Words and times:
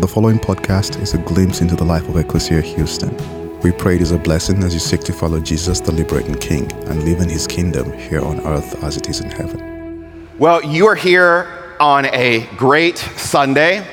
The 0.00 0.08
following 0.08 0.38
podcast 0.38 1.00
is 1.00 1.12
a 1.12 1.18
glimpse 1.18 1.60
into 1.60 1.76
the 1.76 1.84
life 1.84 2.08
of 2.08 2.16
Ecclesia 2.16 2.62
Houston. 2.62 3.14
We 3.60 3.72
pray 3.72 3.96
it 3.96 4.02
is 4.02 4.10
a 4.10 4.18
blessing 4.18 4.62
as 4.64 4.72
you 4.72 4.80
seek 4.80 5.02
to 5.02 5.12
follow 5.12 5.38
Jesus, 5.38 5.80
the 5.80 5.92
liberating 5.92 6.34
King, 6.34 6.72
and 6.88 7.04
live 7.04 7.20
in 7.20 7.28
his 7.28 7.46
kingdom 7.46 7.92
here 7.92 8.20
on 8.20 8.40
earth 8.40 8.82
as 8.82 8.96
it 8.96 9.08
is 9.08 9.20
in 9.20 9.30
heaven. 9.30 10.28
Well, 10.38 10.64
you 10.64 10.86
are 10.86 10.94
here 10.94 11.76
on 11.78 12.06
a 12.06 12.48
great 12.56 12.98
Sunday 12.98 13.86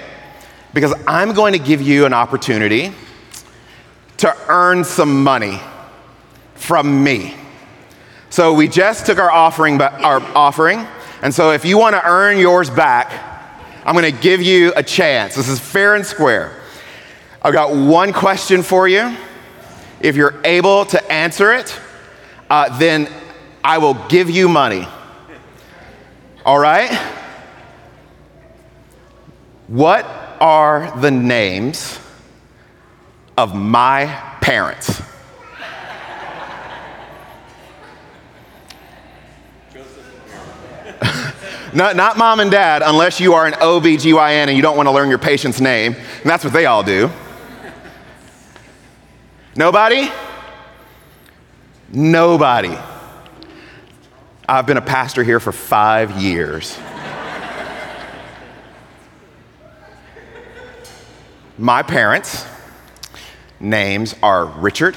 because 0.73 0.93
I'm 1.05 1.33
going 1.33 1.53
to 1.53 1.59
give 1.59 1.81
you 1.81 2.05
an 2.05 2.13
opportunity 2.13 2.91
to 4.17 4.35
earn 4.47 4.85
some 4.85 5.21
money 5.21 5.59
from 6.55 7.03
me. 7.03 7.35
So 8.29 8.53
we 8.53 8.67
just 8.67 9.05
took 9.05 9.19
our 9.19 9.29
offering, 9.29 9.79
our 9.81 10.21
offering, 10.35 10.87
and 11.21 11.33
so 11.35 11.51
if 11.51 11.65
you 11.65 11.77
want 11.77 11.95
to 11.95 12.07
earn 12.07 12.39
yours 12.39 12.69
back, 12.69 13.28
I'm 13.89 13.95
going 13.95 14.13
to 14.13 14.21
give 14.21 14.43
you 14.43 14.71
a 14.75 14.83
chance. 14.83 15.33
This 15.33 15.49
is 15.49 15.59
fair 15.59 15.95
and 15.95 16.05
square. 16.05 16.61
I've 17.41 17.53
got 17.53 17.75
one 17.75 18.13
question 18.13 18.61
for 18.61 18.87
you. 18.87 19.17
If 19.99 20.15
you're 20.15 20.39
able 20.45 20.85
to 20.85 21.11
answer 21.11 21.53
it, 21.53 21.75
uh, 22.51 22.77
then 22.77 23.11
I 23.63 23.79
will 23.79 23.95
give 24.07 24.29
you 24.29 24.47
money. 24.47 24.87
All 26.45 26.59
right? 26.59 26.93
What 29.65 30.05
are 30.39 30.95
the 30.99 31.09
names 31.09 31.99
of 33.39 33.55
my 33.55 34.05
parents? 34.39 35.01
Not, 41.73 41.95
not 41.95 42.17
mom 42.17 42.39
and 42.39 42.49
dad, 42.49 42.81
unless 42.83 43.19
you 43.19 43.33
are 43.33 43.45
an 43.45 43.53
OBGYN 43.53 44.47
and 44.47 44.55
you 44.55 44.61
don't 44.61 44.75
want 44.75 44.87
to 44.87 44.91
learn 44.91 45.09
your 45.09 45.19
patient's 45.19 45.61
name. 45.61 45.93
And 45.93 46.25
that's 46.25 46.43
what 46.43 46.53
they 46.53 46.65
all 46.65 46.83
do. 46.83 47.09
Nobody? 49.55 50.09
Nobody. 51.91 52.77
I've 54.47 54.65
been 54.65 54.77
a 54.77 54.81
pastor 54.81 55.23
here 55.23 55.39
for 55.39 55.51
five 55.51 56.11
years. 56.19 56.77
My 61.57 61.83
parents' 61.83 62.47
names 63.59 64.15
are 64.23 64.45
Richard 64.45 64.95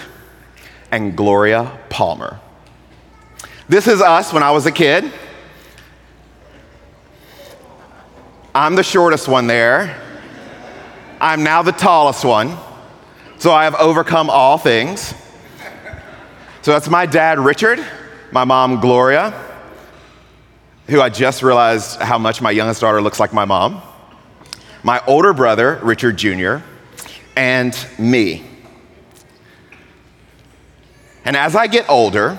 and 0.90 1.16
Gloria 1.16 1.78
Palmer. 1.90 2.38
This 3.68 3.88
is 3.88 4.00
us 4.00 4.32
when 4.32 4.42
I 4.42 4.52
was 4.52 4.64
a 4.66 4.72
kid. 4.72 5.12
I'm 8.54 8.74
the 8.74 8.82
shortest 8.82 9.28
one 9.28 9.46
there. 9.46 9.98
I'm 11.22 11.42
now 11.42 11.62
the 11.62 11.72
tallest 11.72 12.22
one. 12.22 12.58
So 13.38 13.50
I 13.50 13.64
have 13.64 13.74
overcome 13.76 14.28
all 14.28 14.58
things. 14.58 15.14
So 16.60 16.70
that's 16.70 16.90
my 16.90 17.06
dad, 17.06 17.38
Richard, 17.38 17.84
my 18.30 18.44
mom, 18.44 18.80
Gloria, 18.80 19.30
who 20.86 21.00
I 21.00 21.08
just 21.08 21.42
realized 21.42 21.98
how 22.00 22.18
much 22.18 22.42
my 22.42 22.50
youngest 22.50 22.82
daughter 22.82 23.00
looks 23.00 23.18
like 23.18 23.32
my 23.32 23.46
mom, 23.46 23.80
my 24.82 25.02
older 25.06 25.32
brother, 25.32 25.80
Richard 25.82 26.18
Jr., 26.18 26.58
and 27.34 27.74
me. 27.98 28.44
And 31.24 31.36
as 31.36 31.56
I 31.56 31.68
get 31.68 31.88
older, 31.88 32.38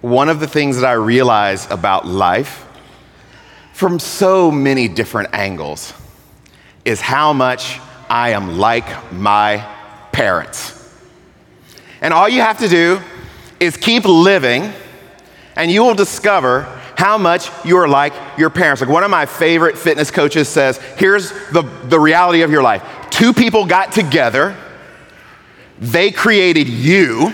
one 0.00 0.28
of 0.28 0.40
the 0.40 0.48
things 0.48 0.80
that 0.80 0.86
I 0.86 0.94
realize 0.94 1.70
about 1.70 2.04
life 2.04 2.66
from 3.80 3.98
so 3.98 4.50
many 4.50 4.88
different 4.88 5.30
angles 5.32 5.94
is 6.84 7.00
how 7.00 7.32
much 7.32 7.80
I 8.10 8.32
am 8.32 8.58
like 8.58 9.10
my 9.10 9.66
parents. 10.12 10.76
And 12.02 12.12
all 12.12 12.28
you 12.28 12.42
have 12.42 12.58
to 12.58 12.68
do 12.68 13.00
is 13.58 13.78
keep 13.78 14.04
living, 14.04 14.70
and 15.56 15.70
you 15.70 15.82
will 15.82 15.94
discover 15.94 16.64
how 16.94 17.16
much 17.16 17.48
you 17.64 17.78
are 17.78 17.88
like 17.88 18.12
your 18.36 18.50
parents. 18.50 18.82
Like 18.82 18.90
one 18.90 19.02
of 19.02 19.10
my 19.10 19.24
favorite 19.24 19.78
fitness 19.78 20.10
coaches 20.10 20.46
says, 20.46 20.76
here's 20.98 21.30
the, 21.50 21.62
the 21.84 21.98
reality 21.98 22.42
of 22.42 22.50
your 22.50 22.62
life. 22.62 22.82
Two 23.08 23.32
people 23.32 23.64
got 23.64 23.92
together, 23.92 24.54
they 25.78 26.10
created 26.10 26.68
you, 26.68 27.32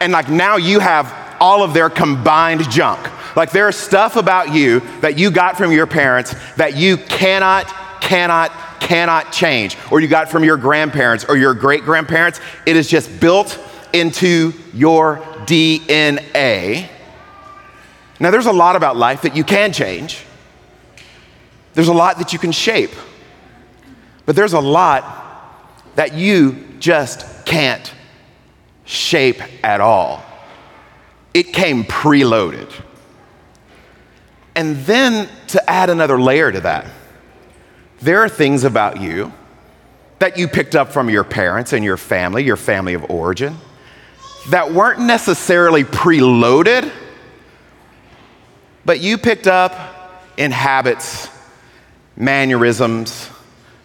and 0.00 0.10
like 0.10 0.30
now 0.30 0.56
you 0.56 0.78
have 0.78 1.14
all 1.38 1.62
of 1.62 1.74
their 1.74 1.90
combined 1.90 2.70
junk. 2.70 3.10
Like 3.36 3.50
there's 3.50 3.76
stuff 3.76 4.16
about 4.16 4.52
you 4.54 4.80
that 5.00 5.18
you 5.18 5.30
got 5.30 5.56
from 5.56 5.72
your 5.72 5.86
parents 5.86 6.34
that 6.56 6.76
you 6.76 6.96
cannot, 6.96 7.66
cannot, 8.00 8.52
cannot 8.80 9.32
change, 9.32 9.76
or 9.90 10.00
you 10.00 10.08
got 10.08 10.30
from 10.30 10.44
your 10.44 10.56
grandparents 10.56 11.24
or 11.24 11.36
your 11.36 11.54
great 11.54 11.82
grandparents. 11.82 12.40
It 12.66 12.76
is 12.76 12.88
just 12.88 13.20
built 13.20 13.58
into 13.92 14.52
your 14.72 15.16
DNA. 15.46 16.88
Now, 18.20 18.30
there's 18.30 18.46
a 18.46 18.52
lot 18.52 18.76
about 18.76 18.96
life 18.96 19.22
that 19.22 19.36
you 19.36 19.44
can 19.44 19.72
change, 19.72 20.24
there's 21.74 21.88
a 21.88 21.92
lot 21.92 22.18
that 22.18 22.32
you 22.32 22.38
can 22.38 22.52
shape, 22.52 22.92
but 24.26 24.36
there's 24.36 24.52
a 24.52 24.60
lot 24.60 25.22
that 25.96 26.14
you 26.14 26.64
just 26.78 27.44
can't 27.44 27.92
shape 28.84 29.42
at 29.64 29.80
all. 29.80 30.22
It 31.32 31.52
came 31.52 31.84
preloaded. 31.84 32.70
And 34.56 34.76
then 34.86 35.28
to 35.48 35.70
add 35.70 35.90
another 35.90 36.20
layer 36.20 36.52
to 36.52 36.60
that, 36.60 36.86
there 38.00 38.20
are 38.20 38.28
things 38.28 38.64
about 38.64 39.00
you 39.00 39.32
that 40.18 40.38
you 40.38 40.46
picked 40.46 40.74
up 40.74 40.92
from 40.92 41.10
your 41.10 41.24
parents 41.24 41.72
and 41.72 41.84
your 41.84 41.96
family, 41.96 42.44
your 42.44 42.56
family 42.56 42.94
of 42.94 43.10
origin, 43.10 43.56
that 44.48 44.72
weren't 44.72 45.00
necessarily 45.00 45.84
preloaded, 45.84 46.90
but 48.84 49.00
you 49.00 49.18
picked 49.18 49.46
up 49.46 49.72
in 50.36 50.50
habits, 50.50 51.28
mannerisms, 52.16 53.30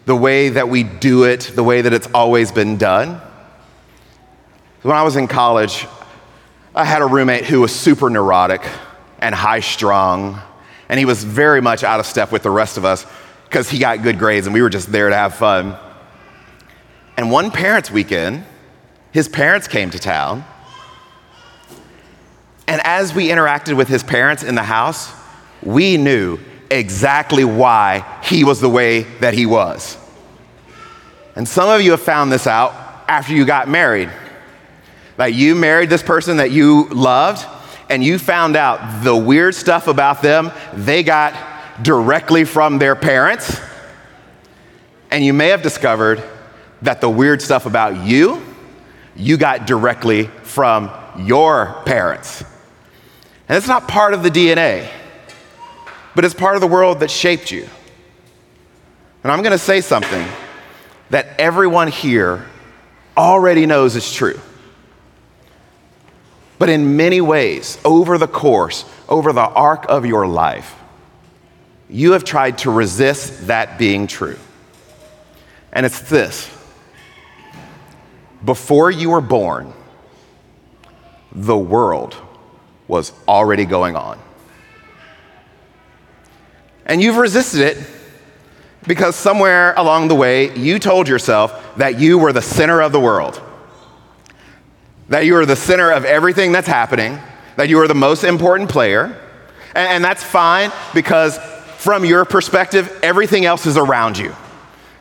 the 0.06 0.16
way 0.16 0.50
that 0.50 0.70
we 0.70 0.84
do 0.84 1.24
it, 1.24 1.52
the 1.56 1.64
way 1.64 1.82
that 1.82 1.94
it's 1.94 2.08
always 2.14 2.52
been 2.52 2.78
done. 2.78 3.22
When 4.82 4.96
I 4.96 5.04
was 5.04 5.16
in 5.16 5.28
college, 5.28 5.88
I 6.76 6.84
had 6.86 7.02
a 7.02 7.06
roommate 7.06 7.46
who 7.46 7.62
was 7.62 7.74
super 7.74 8.10
neurotic 8.10 8.62
and 9.20 9.34
high 9.34 9.60
strung 9.60 10.42
and 10.90 10.98
he 10.98 11.06
was 11.06 11.24
very 11.24 11.62
much 11.62 11.84
out 11.84 12.00
of 12.00 12.06
step 12.06 12.32
with 12.32 12.44
the 12.44 12.50
rest 12.50 12.78
of 12.78 12.84
us 12.84 13.06
because 13.46 13.70
he 13.70 13.80
got 13.80 14.02
good 14.02 14.20
grades 14.20 14.48
and 14.48 14.54
we 14.54 14.62
were 14.62 14.70
just 14.70 14.92
there 14.92 15.10
to 15.10 15.16
have 15.16 15.36
fun. 15.36 15.78
And 17.16 17.32
one 17.32 17.52
parents' 17.52 17.92
weekend, 17.92 18.44
his 19.12 19.28
parents 19.28 19.68
came 19.68 19.92
to 19.92 20.00
town. 20.00 20.44
And 22.68 22.82
as 22.84 23.14
we 23.14 23.30
interacted 23.30 23.78
with 23.78 23.88
his 23.88 24.04
parents 24.04 24.44
in 24.44 24.56
the 24.56 24.64
house, 24.64 25.12
we 25.64 25.98
knew 25.98 26.40
exactly 26.72 27.44
why 27.44 28.06
he 28.24 28.44
was 28.44 28.62
the 28.62 28.70
way 28.70 29.04
that 29.20 29.34
he 29.34 29.46
was. 29.46 29.98
And 31.36 31.48
some 31.48 31.70
of 31.70 31.82
you 31.82 31.92
have 31.92 32.02
found 32.02 32.32
this 32.32 32.48
out 32.48 32.74
after 33.08 33.34
you 33.34 33.46
got 33.46 33.68
married. 33.68 34.10
Like 35.18 35.34
you 35.34 35.56
married 35.56 35.90
this 35.90 36.04
person 36.04 36.38
that 36.38 36.52
you 36.52 36.88
loved, 36.90 37.46
and 37.90 38.04
you 38.04 38.20
found 38.20 38.56
out 38.56 39.04
the 39.04 39.16
weird 39.16 39.56
stuff 39.56 39.88
about 39.88 40.22
them 40.22 40.52
they 40.74 41.04
got 41.04 41.34
directly 41.84 42.46
from 42.46 42.78
their 42.78 42.96
parents, 42.96 43.60
and 45.12 45.24
you 45.24 45.34
may 45.34 45.48
have 45.48 45.62
discovered 45.62 46.24
that 46.82 47.02
the 47.02 47.10
weird 47.10 47.42
stuff 47.42 47.66
about 47.66 48.06
you, 48.06 48.42
you 49.16 49.38
got 49.38 49.66
directly 49.66 50.26
from 50.44 50.92
your 51.18 51.82
parents. 51.86 52.44
And 53.48 53.58
it's 53.58 53.68
not 53.68 53.88
part 53.88 54.14
of 54.14 54.24
the 54.24 54.30
DNA, 54.30 54.90
but 56.16 56.24
it's 56.24 56.34
part 56.34 56.56
of 56.56 56.62
the 56.62 56.68
world 56.68 57.00
that 57.00 57.10
shaped 57.10 57.52
you. 57.52 57.68
And 59.24 59.32
I'm 59.32 59.42
gonna 59.42 59.58
say 59.58 59.82
something 59.82 60.26
that 61.10 61.40
everyone 61.40 61.88
here 61.88 62.46
already 63.18 63.66
knows 63.66 63.96
is 63.96 64.14
true. 64.14 64.40
But 66.60 66.68
in 66.68 66.98
many 66.98 67.22
ways, 67.22 67.80
over 67.86 68.18
the 68.18 68.28
course, 68.28 68.84
over 69.08 69.32
the 69.32 69.42
arc 69.42 69.86
of 69.90 70.06
your 70.06 70.28
life, 70.28 70.76
you 71.90 72.12
have 72.12 72.26
tried 72.26 72.60
to 72.60 72.70
resist 72.70 73.48
that 73.48 73.80
being 73.80 74.06
true. 74.06 74.38
And 75.72 75.86
it's 75.86 76.02
this 76.02 76.56
before 78.44 78.92
you 78.92 79.10
were 79.10 79.22
born, 79.22 79.74
the 81.32 81.58
world 81.58 82.16
was 82.88 83.14
already 83.28 83.66
going 83.66 83.96
on. 83.96 84.20
And 86.86 87.02
you've 87.02 87.18
resisted 87.18 87.62
it 87.62 87.78
because 88.88 89.16
somewhere 89.16 89.74
along 89.76 90.08
the 90.08 90.16
way 90.16 90.56
you 90.58 90.80
told 90.80 91.08
yourself 91.08 91.76
that 91.78 92.00
you 92.00 92.18
were 92.18 92.34
the 92.34 92.42
center 92.42 92.82
of 92.82 92.92
the 92.92 93.00
world 93.00 93.42
that 95.10 95.26
you 95.26 95.36
are 95.36 95.46
the 95.46 95.56
center 95.56 95.92
of 95.92 96.06
everything 96.06 96.52
that's 96.52 96.68
happening, 96.68 97.20
that 97.56 97.68
you 97.68 97.80
are 97.80 97.88
the 97.88 97.96
most 97.96 98.24
important 98.24 98.70
player. 98.70 99.06
And, 99.76 99.88
and, 99.88 100.04
that's 100.04 100.24
fine 100.24 100.72
because 100.94 101.38
from 101.78 102.06
your 102.06 102.26
perspective, 102.26 103.00
everything 103.04 103.46
else 103.46 103.66
is 103.66 103.78
around 103.78 104.18
you. 104.18 104.34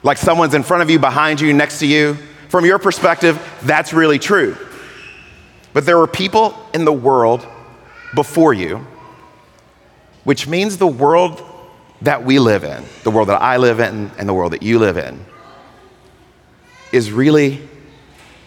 like 0.03 0.17
someone's 0.17 0.55
in 0.55 0.63
front 0.63 0.83
of 0.83 0.91
you, 0.91 0.99
behind 0.99 1.41
you, 1.41 1.53
next 1.53 1.81
to 1.81 1.87
you. 1.87 2.17
From 2.49 2.65
your 2.65 2.79
perspective, 2.79 3.39
that's 3.63 3.93
really 3.93 4.19
true. 4.19 4.57
But 5.73 5.85
there 5.85 5.99
were 5.99 6.07
people 6.07 6.57
in 6.73 6.85
the 6.85 6.93
world 6.93 7.47
before 8.15 8.55
you, 8.55 8.87
which 10.25 10.47
means 10.47 10.77
the 10.77 10.87
world 10.87 11.43
that 12.03 12.25
we 12.25 12.39
live 12.39 12.65
in, 12.65 12.85
the 13.03 13.11
world 13.11 13.29
that 13.29 13.43
I 13.43 13.57
live 13.57 13.81
in, 13.81 14.11
and 14.19 14.29
the 14.29 14.35
world 14.35 14.53
that 14.53 14.63
you 14.63 14.79
live 14.79 14.97
in, 14.97 15.25
is 16.93 17.13
really 17.13 17.69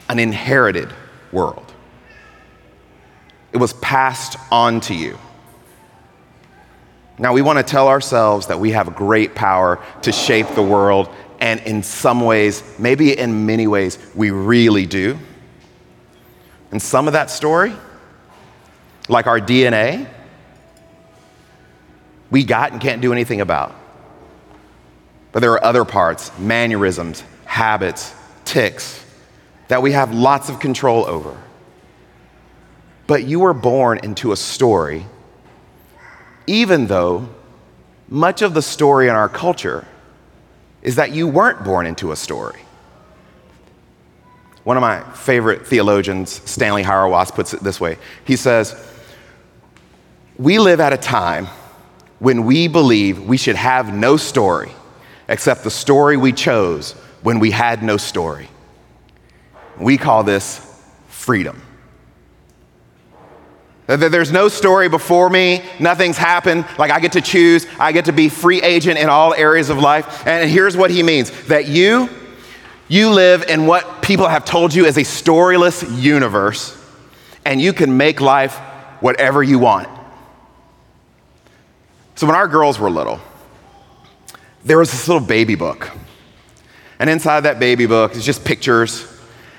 an 0.09 0.17
inherited 0.17 0.91
world. 1.31 1.73
It 3.53 3.57
was 3.57 3.73
passed 3.73 4.37
on 4.51 4.79
to 4.81 4.93
you. 4.93 5.17
Now, 7.19 7.33
we 7.33 7.41
want 7.41 7.59
to 7.59 7.63
tell 7.63 7.87
ourselves 7.87 8.47
that 8.47 8.59
we 8.59 8.71
have 8.71 8.95
great 8.95 9.35
power 9.35 9.79
to 10.01 10.11
shape 10.11 10.47
the 10.55 10.63
world, 10.63 11.09
and 11.39 11.59
in 11.61 11.83
some 11.83 12.21
ways, 12.21 12.63
maybe 12.79 13.17
in 13.17 13.45
many 13.45 13.67
ways, 13.67 13.99
we 14.15 14.31
really 14.31 14.85
do. 14.85 15.19
And 16.71 16.81
some 16.81 17.07
of 17.07 17.13
that 17.13 17.29
story, 17.29 17.73
like 19.09 19.27
our 19.27 19.39
DNA, 19.39 20.07
we 22.31 22.45
got 22.45 22.71
and 22.71 22.81
can't 22.81 23.01
do 23.01 23.11
anything 23.11 23.41
about. 23.41 23.75
But 25.31 25.41
there 25.41 25.51
are 25.51 25.63
other 25.63 25.85
parts, 25.85 26.31
mannerisms, 26.39 27.23
habits, 27.45 28.13
tics, 28.45 29.05
that 29.71 29.81
we 29.81 29.93
have 29.93 30.13
lots 30.13 30.49
of 30.49 30.59
control 30.59 31.05
over. 31.05 31.41
But 33.07 33.23
you 33.23 33.39
were 33.39 33.53
born 33.53 34.01
into 34.03 34.33
a 34.33 34.35
story, 34.35 35.05
even 36.45 36.87
though 36.87 37.29
much 38.09 38.41
of 38.41 38.53
the 38.53 38.61
story 38.61 39.07
in 39.07 39.15
our 39.15 39.29
culture 39.29 39.87
is 40.81 40.97
that 40.97 41.13
you 41.13 41.25
weren't 41.25 41.63
born 41.63 41.85
into 41.85 42.11
a 42.11 42.17
story. 42.17 42.59
One 44.65 44.75
of 44.75 44.81
my 44.81 44.99
favorite 45.13 45.65
theologians, 45.65 46.41
Stanley 46.43 46.83
Hauerwas, 46.83 47.33
puts 47.33 47.53
it 47.53 47.61
this 47.61 47.79
way. 47.79 47.97
He 48.25 48.35
says, 48.35 48.75
We 50.37 50.59
live 50.59 50.81
at 50.81 50.91
a 50.91 50.97
time 50.97 51.47
when 52.19 52.43
we 52.43 52.67
believe 52.67 53.23
we 53.23 53.37
should 53.37 53.55
have 53.55 53.93
no 53.93 54.17
story 54.17 54.73
except 55.29 55.63
the 55.63 55.71
story 55.71 56.17
we 56.17 56.33
chose 56.33 56.91
when 57.23 57.39
we 57.39 57.51
had 57.51 57.81
no 57.81 57.95
story. 57.95 58.49
We 59.81 59.97
call 59.97 60.23
this 60.23 60.65
freedom. 61.07 61.61
There's 63.87 64.31
no 64.31 64.47
story 64.47 64.87
before 64.87 65.29
me, 65.29 65.61
nothing's 65.79 66.17
happened. 66.17 66.65
Like 66.77 66.91
I 66.91 66.99
get 67.01 67.13
to 67.13 67.21
choose, 67.21 67.67
I 67.77 67.91
get 67.91 68.05
to 68.05 68.13
be 68.13 68.29
free 68.29 68.61
agent 68.61 68.97
in 68.97 69.09
all 69.09 69.33
areas 69.33 69.69
of 69.69 69.79
life. 69.79 70.25
And 70.25 70.49
here's 70.49 70.77
what 70.77 70.91
he 70.91 71.03
means 71.03 71.29
that 71.47 71.67
you, 71.67 72.09
you 72.87 73.09
live 73.09 73.43
in 73.49 73.65
what 73.65 74.01
people 74.01 74.27
have 74.27 74.45
told 74.45 74.73
you 74.73 74.85
is 74.85 74.97
a 74.97 75.01
storyless 75.01 76.01
universe, 76.01 76.77
and 77.43 77.59
you 77.59 77.73
can 77.73 77.97
make 77.97 78.21
life 78.21 78.55
whatever 79.01 79.43
you 79.43 79.59
want. 79.59 79.89
So 82.15 82.27
when 82.27 82.35
our 82.35 82.47
girls 82.47 82.79
were 82.79 82.89
little, 82.89 83.19
there 84.63 84.77
was 84.77 84.91
this 84.91 85.07
little 85.07 85.25
baby 85.25 85.55
book. 85.55 85.91
And 86.99 87.09
inside 87.09 87.41
that 87.41 87.59
baby 87.59 87.87
book 87.87 88.15
is 88.15 88.23
just 88.23 88.45
pictures. 88.45 89.07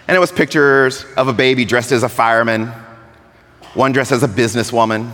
And 0.08 0.16
it 0.16 0.20
was 0.20 0.32
pictures 0.32 1.04
of 1.16 1.28
a 1.28 1.32
baby 1.32 1.64
dressed 1.64 1.92
as 1.92 2.02
a 2.02 2.08
fireman, 2.08 2.72
one 3.74 3.92
dressed 3.92 4.12
as 4.12 4.22
a 4.22 4.28
businesswoman, 4.28 5.10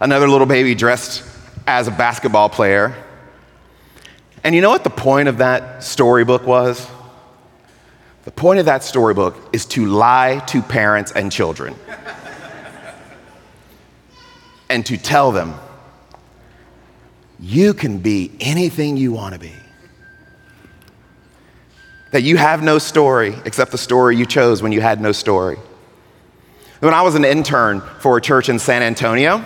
another 0.00 0.28
little 0.28 0.46
baby 0.46 0.74
dressed 0.74 1.22
as 1.66 1.88
a 1.88 1.90
basketball 1.90 2.48
player. 2.48 2.94
And 4.42 4.54
you 4.54 4.60
know 4.60 4.70
what 4.70 4.84
the 4.84 4.90
point 4.90 5.28
of 5.28 5.38
that 5.38 5.82
storybook 5.82 6.46
was? 6.46 6.88
The 8.24 8.30
point 8.30 8.60
of 8.60 8.66
that 8.66 8.84
storybook 8.84 9.36
is 9.52 9.66
to 9.66 9.86
lie 9.86 10.42
to 10.48 10.62
parents 10.62 11.12
and 11.12 11.32
children 11.32 11.74
and 14.68 14.86
to 14.86 14.96
tell 14.96 15.32
them 15.32 15.54
you 17.38 17.74
can 17.74 17.98
be 17.98 18.30
anything 18.40 18.96
you 18.96 19.12
want 19.12 19.34
to 19.34 19.40
be. 19.40 19.52
That 22.10 22.22
you 22.22 22.36
have 22.36 22.62
no 22.62 22.78
story 22.78 23.36
except 23.44 23.70
the 23.70 23.78
story 23.78 24.16
you 24.16 24.26
chose 24.26 24.62
when 24.62 24.72
you 24.72 24.80
had 24.80 25.00
no 25.00 25.12
story. 25.12 25.58
When 26.80 26.94
I 26.94 27.02
was 27.02 27.14
an 27.14 27.24
intern 27.24 27.82
for 28.00 28.16
a 28.16 28.20
church 28.20 28.48
in 28.48 28.58
San 28.58 28.82
Antonio, 28.82 29.44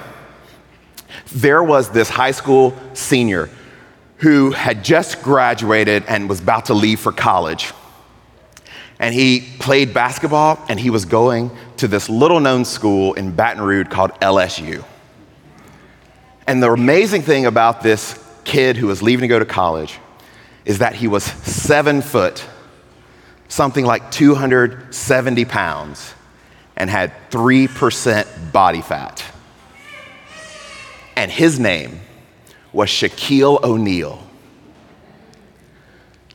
there 1.33 1.63
was 1.63 1.91
this 1.91 2.09
high 2.09 2.31
school 2.31 2.75
senior 2.95 3.51
who 4.19 4.53
had 4.53 4.85
just 4.85 5.21
graduated 5.23 6.05
and 6.07 6.29
was 6.29 6.41
about 6.41 6.67
to 6.67 6.75
leave 6.75 7.01
for 7.01 7.13
college. 7.13 7.73
And 8.99 9.15
he 9.15 9.41
played 9.59 9.93
basketball 9.93 10.65
and 10.69 10.79
he 10.79 10.91
was 10.91 11.05
going 11.05 11.51
to 11.79 11.89
this 11.89 12.09
little 12.09 12.41
known 12.41 12.65
school 12.65 13.15
in 13.15 13.33
Baton 13.33 13.63
Rouge 13.63 13.89
called 13.89 14.13
LSU. 14.21 14.85
And 16.47 16.63
the 16.63 16.71
amazing 16.71 17.23
thing 17.23 17.47
about 17.47 17.83
this 17.83 18.19
kid 18.45 18.77
who 18.77 18.87
was 18.87 19.03
leaving 19.03 19.23
to 19.23 19.29
go 19.29 19.39
to 19.39 19.45
college 19.45 19.99
is 20.65 20.79
that 20.79 20.95
he 20.95 21.09
was 21.09 21.25
seven 21.25 22.01
foot, 22.01 22.45
something 23.55 23.85
like 23.85 24.11
270 24.11 25.45
pounds, 25.45 26.15
and 26.77 26.91
had 26.91 27.13
3% 27.31 28.53
body 28.53 28.81
fat. 28.81 29.25
And 31.17 31.31
his 31.31 31.61
name 31.61 32.01
was 32.73 32.89
Shaquille 32.89 33.63
O'Neal. 33.63 34.21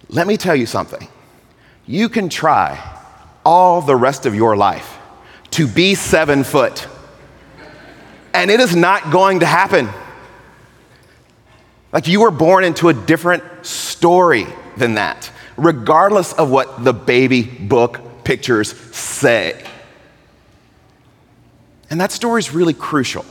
Let 0.08 0.26
me 0.26 0.38
tell 0.38 0.56
you 0.56 0.66
something. 0.66 1.08
You 1.86 2.08
can 2.08 2.30
try 2.30 2.80
all 3.46 3.82
the 3.82 3.96
rest 3.96 4.26
of 4.26 4.34
your 4.34 4.56
life 4.56 4.98
to 5.52 5.68
be 5.68 5.96
seven 5.96 6.44
foot 6.44 6.88
and 8.34 8.50
it 8.52 8.60
is 8.60 8.76
not 8.76 9.12
going 9.12 9.42
to 9.42 9.46
happen. 9.46 9.90
Like 11.92 12.08
you 12.08 12.22
were 12.22 12.32
born 12.32 12.64
into 12.64 12.90
a 12.90 12.94
different 12.94 13.44
story 13.66 14.46
than 14.78 14.94
that, 14.94 15.32
regardless 15.60 16.34
of 16.34 16.50
what 16.50 16.84
the 16.84 16.94
baby 16.94 17.44
book 17.44 18.24
pictures 18.24 18.78
say. 18.96 19.64
And 21.90 22.00
that 22.00 22.12
story 22.12 22.40
is 22.40 22.54
really 22.54 22.74
crucial. 22.74 23.26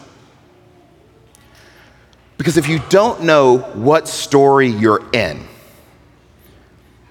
Because 2.37 2.57
if 2.57 2.69
you 2.69 2.81
don't 2.89 3.23
know 3.23 3.59
what 3.59 4.09
story 4.09 4.69
you're 4.69 5.05
in 5.13 5.47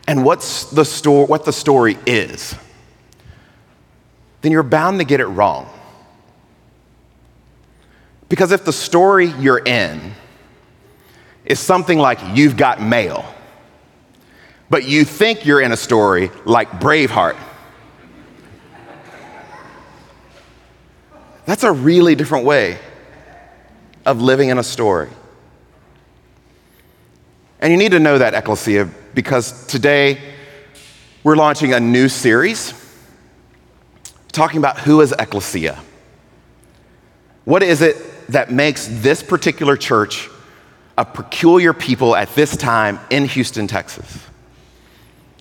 and 0.08 0.24
what's 0.24 0.66
the 0.72 0.86
sto- 0.86 1.26
what 1.26 1.44
the 1.44 1.52
story 1.52 1.98
is, 2.06 2.56
then 4.42 4.52
you're 4.52 4.64
bound 4.64 5.00
to 5.00 5.06
get 5.06 5.20
it 5.20 5.26
wrong. 5.26 5.70
Because 8.30 8.52
if 8.52 8.66
the 8.66 8.74
story 8.74 9.28
you're 9.28 9.60
in 9.60 10.14
is 11.46 11.60
something 11.60 11.98
like 11.98 12.20
you've 12.34 12.58
got 12.58 12.82
mail, 12.82 13.26
but 14.70 14.86
you 14.86 15.04
think 15.06 15.46
you're 15.46 15.62
in 15.62 15.72
a 15.72 15.78
story 15.78 16.32
like 16.46 16.70
Braveheart, 16.72 17.38
that's 21.46 21.64
a 21.64 21.72
really 21.72 22.16
different 22.16 22.46
way 22.46 22.78
of 24.06 24.22
living 24.22 24.50
in 24.50 24.58
a 24.58 24.64
story. 24.64 25.10
And 27.60 27.72
you 27.72 27.78
need 27.78 27.92
to 27.92 28.00
know 28.00 28.18
that, 28.18 28.34
Ecclesia, 28.34 28.90
because 29.14 29.66
today 29.68 30.20
we're 31.24 31.36
launching 31.36 31.74
a 31.74 31.80
new 31.80 32.10
series 32.10 32.74
talking 34.32 34.60
about 34.60 34.80
who 34.80 35.02
is 35.02 35.14
Ecclesia. 35.18 35.82
What 37.46 37.64
is 37.64 37.82
it 37.82 37.96
that 38.28 38.52
makes 38.52 38.88
this 38.88 39.24
particular 39.24 39.78
church 39.78 40.30
a 40.98 41.06
peculiar 41.06 41.74
people 41.74 42.16
at 42.16 42.34
this 42.36 42.58
time 42.58 43.00
in 43.10 43.26
Houston, 43.26 43.68
Texas. 43.68 44.20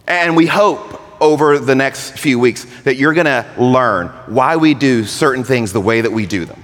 And 0.07 0.37
we 0.37 0.47
hope 0.47 1.03
over 1.21 1.59
the 1.59 1.75
next 1.75 2.19
few 2.19 2.39
weeks 2.39 2.65
that 2.83 2.97
you're 2.97 3.15
going 3.15 3.27
to 3.27 3.47
learn 3.59 4.09
why 4.27 4.57
we 4.57 4.75
do 4.75 5.05
certain 5.05 5.45
things 5.45 5.73
the 5.73 5.81
way 5.81 6.01
that 6.01 6.13
we 6.13 6.27
do 6.27 6.45
them, 6.45 6.63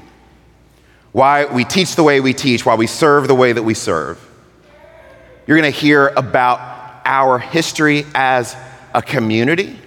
why 1.13 1.47
we 1.47 1.65
teach 1.65 1.97
the 1.97 2.03
way 2.03 2.21
we 2.21 2.35
teach, 2.35 2.65
why 2.65 2.75
we 2.75 2.87
serve 2.87 3.29
the 3.29 3.35
way 3.35 3.53
that 3.53 3.63
we 3.63 3.75
serve. 3.75 4.21
You're 5.47 5.57
going 5.59 5.73
to 5.73 5.79
hear 5.79 6.09
about 6.09 6.61
our 7.05 7.39
history 7.39 8.05
as 8.15 8.57
a 8.95 9.03
community. 9.03 9.79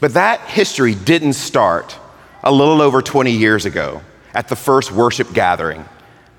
But 0.00 0.14
that 0.14 0.40
history 0.40 0.94
didn't 0.94 1.32
start 1.32 1.96
a 2.42 2.52
little 2.52 2.80
over 2.80 3.02
20 3.02 3.32
years 3.32 3.64
ago 3.64 4.02
at 4.34 4.48
the 4.48 4.56
first 4.56 4.92
worship 4.92 5.32
gathering 5.32 5.84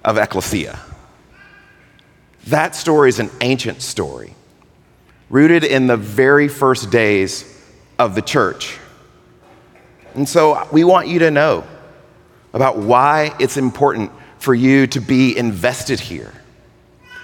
of 0.03 0.17
Ecclesia. 0.17 0.79
That 2.47 2.75
story 2.75 3.09
is 3.09 3.19
an 3.19 3.29
ancient 3.41 3.81
story, 3.81 4.33
rooted 5.29 5.63
in 5.63 5.87
the 5.87 5.97
very 5.97 6.47
first 6.47 6.91
days 6.91 7.45
of 7.97 8.15
the 8.15 8.21
church. 8.21 8.77
And 10.15 10.27
so 10.27 10.67
we 10.71 10.83
want 10.83 11.07
you 11.07 11.19
to 11.19 11.31
know 11.31 11.63
about 12.53 12.77
why 12.77 13.35
it's 13.39 13.57
important 13.57 14.11
for 14.39 14.55
you 14.55 14.87
to 14.87 14.99
be 14.99 15.37
invested 15.37 15.99
here 15.99 16.33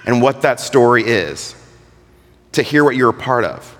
and 0.04 0.22
what 0.22 0.42
that 0.42 0.60
story 0.60 1.02
is. 1.02 1.54
to 2.56 2.62
hear 2.62 2.82
what 2.82 2.96
you're 2.96 3.10
a 3.10 3.14
part 3.14 3.44
of. 3.44 3.78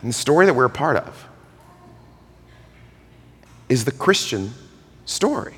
And 0.00 0.08
the 0.08 0.14
story 0.14 0.46
that 0.46 0.54
we're 0.54 0.64
a 0.64 0.70
part 0.70 0.96
of 0.96 1.28
is 3.68 3.84
the 3.84 3.92
Christian 3.92 4.52
story. 5.04 5.54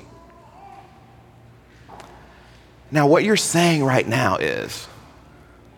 Now, 2.91 3.07
what 3.07 3.23
you're 3.23 3.37
saying 3.37 3.85
right 3.85 4.05
now 4.07 4.35
is, 4.35 4.87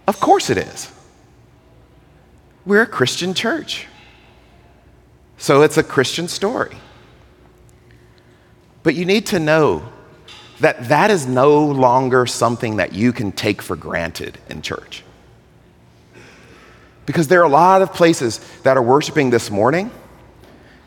of 0.08 0.20
course 0.20 0.50
it 0.50 0.58
is. 0.58 0.92
We're 2.66 2.84
a 2.84 2.88
Christian 2.88 3.34
church. 3.34 3.88
So 5.38 5.62
it's 5.62 5.78
a 5.78 5.84
Christian 5.84 6.28
story. 6.28 6.76
But 8.84 8.96
you 8.96 9.06
need 9.06 9.26
to 9.28 9.40
know 9.40 9.88
that 10.60 10.90
that 10.90 11.12
is 11.12 11.28
no 11.28 11.66
longer 11.66 12.26
something 12.26 12.78
that 12.78 12.94
you 12.94 13.14
can 13.14 13.32
take 13.32 13.62
for 13.62 13.76
granted 13.76 14.38
in 14.50 14.62
church. 14.62 15.04
Because 17.06 17.28
there 17.28 17.42
are 17.42 17.46
a 17.46 17.50
lot 17.50 17.82
of 17.82 17.94
places 17.94 18.40
that 18.64 18.76
are 18.76 18.82
worshiping 18.82 19.30
this 19.30 19.52
morning 19.52 19.92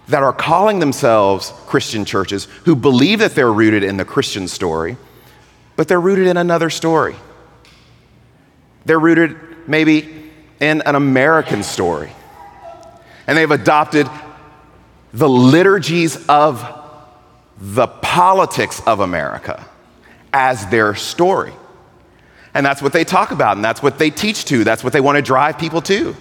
that 0.08 0.22
are 0.22 0.32
calling 0.32 0.80
themselves 0.80 1.52
Christian 1.66 2.04
churches 2.04 2.48
who 2.64 2.74
believe 2.74 3.20
that 3.20 3.34
they're 3.34 3.52
rooted 3.52 3.84
in 3.84 3.96
the 3.96 4.04
Christian 4.04 4.48
story, 4.48 4.96
but 5.76 5.86
they're 5.86 6.00
rooted 6.00 6.26
in 6.26 6.36
another 6.36 6.68
story. 6.68 7.14
They're 8.84 8.98
rooted 8.98 9.36
maybe 9.68 10.30
in 10.60 10.82
an 10.82 10.94
American 10.94 11.62
story. 11.62 12.12
And 13.26 13.36
they've 13.36 13.50
adopted 13.50 14.08
the 15.12 15.28
liturgies 15.28 16.26
of 16.28 16.64
the 17.58 17.86
politics 17.86 18.82
of 18.86 19.00
America 19.00 19.66
as 20.32 20.66
their 20.68 20.94
story. 20.94 21.52
And 22.54 22.64
that's 22.64 22.82
what 22.82 22.92
they 22.92 23.04
talk 23.04 23.30
about, 23.30 23.56
and 23.56 23.64
that's 23.64 23.82
what 23.82 23.98
they 23.98 24.10
teach 24.10 24.44
to, 24.46 24.64
that's 24.64 24.82
what 24.82 24.92
they 24.92 25.00
want 25.00 25.16
to 25.16 25.22
drive 25.22 25.58
people 25.58 25.80
to. 25.82 26.16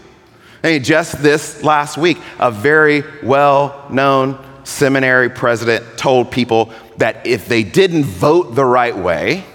I 0.64 0.74
mean, 0.74 0.84
just 0.84 1.24
this 1.24 1.64
last 1.64 1.98
week, 1.98 2.18
a 2.38 2.52
very 2.52 3.04
well 3.24 3.86
known 3.90 4.46
seminary 4.66 5.30
president 5.30 5.98
told 5.98 6.32
people 6.32 6.72
that 6.98 7.26
if 7.26 7.48
they 7.48 7.64
didn't 7.64 8.04
vote 8.04 8.56
the 8.56 8.66
right 8.66 8.96
way, 8.96 9.46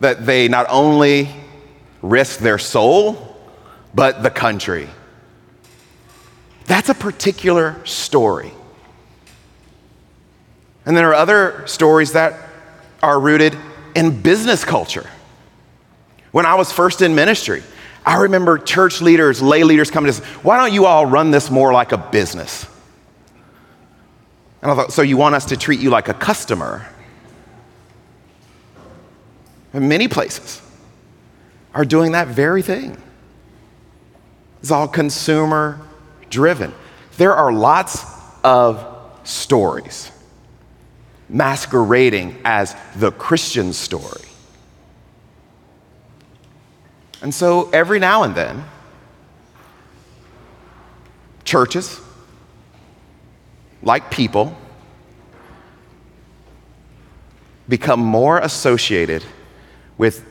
that 0.00 0.26
they 0.26 0.48
not 0.48 0.66
only 0.68 1.28
risk 2.02 2.40
their 2.40 2.58
soul, 2.58 3.36
but 3.94 4.22
the 4.22 4.30
country. 4.30 4.88
That's 6.66 6.88
a 6.88 6.94
particular 6.94 7.84
story. 7.84 8.52
And 10.84 10.96
there 10.96 11.10
are 11.10 11.14
other 11.14 11.64
stories 11.66 12.12
that 12.12 12.48
are 13.02 13.18
rooted 13.18 13.56
in 13.94 14.20
business 14.20 14.64
culture. 14.64 15.08
When 16.32 16.46
I 16.46 16.54
was 16.54 16.72
first 16.72 17.02
in 17.02 17.14
ministry, 17.14 17.62
I 18.04 18.16
remember 18.16 18.58
church 18.58 19.00
leaders, 19.00 19.40
lay 19.40 19.62
leaders 19.62 19.90
coming 19.90 20.10
to 20.10 20.18
us, 20.18 20.24
why 20.42 20.56
don't 20.56 20.72
you 20.72 20.86
all 20.86 21.06
run 21.06 21.30
this 21.30 21.50
more 21.50 21.72
like 21.72 21.92
a 21.92 21.98
business? 21.98 22.66
And 24.60 24.70
I 24.70 24.74
thought, 24.74 24.92
so 24.92 25.02
you 25.02 25.16
want 25.16 25.34
us 25.34 25.44
to 25.46 25.56
treat 25.56 25.80
you 25.80 25.90
like 25.90 26.08
a 26.08 26.14
customer? 26.14 26.86
In 29.74 29.88
many 29.88 30.08
places 30.08 30.61
are 31.74 31.84
doing 31.84 32.12
that 32.12 32.28
very 32.28 32.62
thing. 32.62 33.00
It's 34.60 34.70
all 34.70 34.88
consumer 34.88 35.80
driven. 36.30 36.72
There 37.16 37.34
are 37.34 37.52
lots 37.52 38.04
of 38.44 38.86
stories 39.24 40.10
masquerading 41.28 42.36
as 42.44 42.76
the 42.96 43.10
Christian 43.10 43.72
story. 43.72 44.28
And 47.22 47.34
so 47.34 47.70
every 47.70 47.98
now 47.98 48.24
and 48.24 48.34
then, 48.34 48.64
churches, 51.44 52.00
like 53.82 54.10
people, 54.10 54.56
become 57.68 58.00
more 58.00 58.38
associated 58.38 59.24
with 59.96 60.24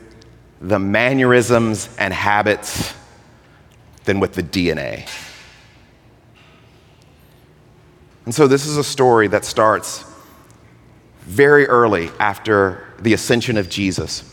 the 0.62 0.78
mannerisms 0.78 1.88
and 1.98 2.14
habits 2.14 2.94
than 4.04 4.20
with 4.20 4.32
the 4.32 4.42
DNA. 4.42 5.08
And 8.24 8.34
so, 8.34 8.46
this 8.46 8.66
is 8.66 8.76
a 8.76 8.84
story 8.84 9.26
that 9.28 9.44
starts 9.44 10.04
very 11.22 11.66
early 11.66 12.10
after 12.20 12.86
the 13.00 13.12
ascension 13.12 13.56
of 13.56 13.68
Jesus. 13.68 14.28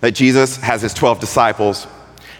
That 0.00 0.12
Jesus 0.12 0.56
has 0.58 0.82
his 0.82 0.92
12 0.92 1.20
disciples 1.20 1.86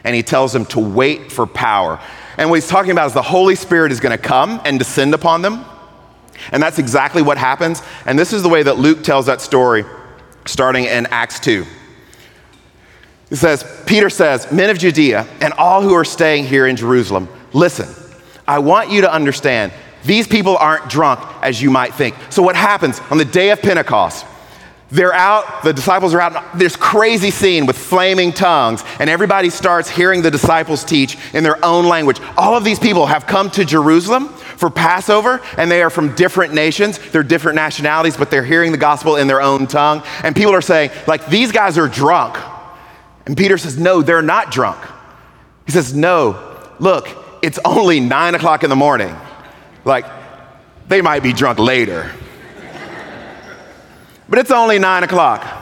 and 0.05 0.15
he 0.15 0.23
tells 0.23 0.53
them 0.53 0.67
to 0.67 0.81
wait 0.81 1.33
for 1.33 1.47
power. 1.47 2.01
And 2.37 2.51
what 2.51 2.57
he's 2.57 2.69
talking 2.69 2.91
about 2.91 3.07
is 3.07 3.13
the 3.15 3.23
Holy 3.23 3.55
Spirit 3.55 3.93
is 3.93 4.01
going 4.01 4.17
to 4.17 4.23
come 4.23 4.61
and 4.65 4.79
descend 4.79 5.15
upon 5.15 5.43
them. 5.43 5.65
And 6.51 6.63
that's 6.63 6.79
exactly 6.79 7.23
what 7.23 7.39
happens. 7.39 7.83
And 8.05 8.19
this 8.19 8.33
is 8.33 8.43
the 8.43 8.49
way 8.49 8.63
that 8.63 8.79
Luke 8.79 9.05
tells 9.05 9.27
that 9.27 9.41
story 9.41 9.85
starting 10.45 10.85
in 10.85 11.07
Acts 11.07 11.39
2. 11.41 11.65
It 13.33 13.37
says, 13.37 13.65
Peter 13.87 14.11
says, 14.11 14.53
Men 14.53 14.69
of 14.69 14.79
Judea 14.79 15.27
and 15.41 15.55
all 15.55 15.81
who 15.81 15.95
are 15.95 16.05
staying 16.05 16.45
here 16.45 16.67
in 16.67 16.77
Jerusalem, 16.77 17.31
listen, 17.55 17.89
I 18.47 18.59
want 18.59 18.91
you 18.91 19.01
to 19.01 19.13
understand 19.13 19.73
these 20.05 20.29
people 20.29 20.59
aren't 20.59 20.91
drunk 20.91 21.19
as 21.43 21.63
you 21.63 21.71
might 21.71 21.95
think. 21.95 22.15
So, 22.29 22.43
what 22.43 22.57
happens 22.57 23.01
on 23.11 23.17
the 23.17 23.25
day 23.25 23.49
of 23.49 23.63
Pentecost? 23.63 24.27
They're 24.91 25.15
out, 25.15 25.63
the 25.63 25.73
disciples 25.73 26.13
are 26.13 26.21
out, 26.21 26.59
this 26.59 26.77
crazy 26.77 27.31
scene 27.31 27.65
with 27.65 27.79
flaming 27.79 28.33
tongues, 28.33 28.85
and 28.99 29.09
everybody 29.09 29.49
starts 29.49 29.89
hearing 29.89 30.21
the 30.21 30.31
disciples 30.31 30.85
teach 30.85 31.17
in 31.33 31.43
their 31.43 31.65
own 31.65 31.87
language. 31.87 32.21
All 32.37 32.55
of 32.55 32.65
these 32.65 32.79
people 32.79 33.07
have 33.07 33.27
come 33.27 33.51
to 33.53 33.65
Jerusalem 33.65 34.29
for 34.29 34.69
Passover, 34.69 35.41
and 35.57 35.71
they 35.71 35.83
are 35.83 35.89
from 35.89 36.15
different 36.17 36.53
nations. 36.53 36.99
They're 36.99 37.23
different 37.23 37.57
nationalities, 37.57 38.19
but 38.19 38.31
they're 38.31 38.45
hearing 38.45 38.73
the 38.73 38.79
gospel 38.79 39.17
in 39.17 39.27
their 39.27 39.41
own 39.41 39.67
tongue. 39.67 40.03
And 40.23 40.37
people 40.37 40.53
are 40.53 40.61
saying, 40.61 40.91
like, 41.07 41.25
these 41.29 41.51
guys 41.51 41.79
are 41.79 41.89
drunk. 41.89 42.37
And 43.27 43.37
Peter 43.37 43.59
says, 43.59 43.79
No, 43.79 44.03
they're 44.03 44.23
not 44.23 44.51
drunk. 44.51 44.79
He 45.67 45.73
says, 45.73 45.95
No, 45.95 46.59
look, 46.79 47.09
it's 47.43 47.59
only 47.65 48.01
nine 48.01 48.35
o'clock 48.35 48.65
in 48.65 48.71
the 48.71 48.77
morning. 48.77 49.15
Like, 49.85 50.07
they 50.89 51.01
might 51.01 51.23
be 51.23 51.33
drunk 51.33 51.59
later. 51.59 52.11
but 54.29 54.39
it's 54.39 54.51
only 54.51 54.79
nine 54.79 55.05
o'clock. 55.05 55.59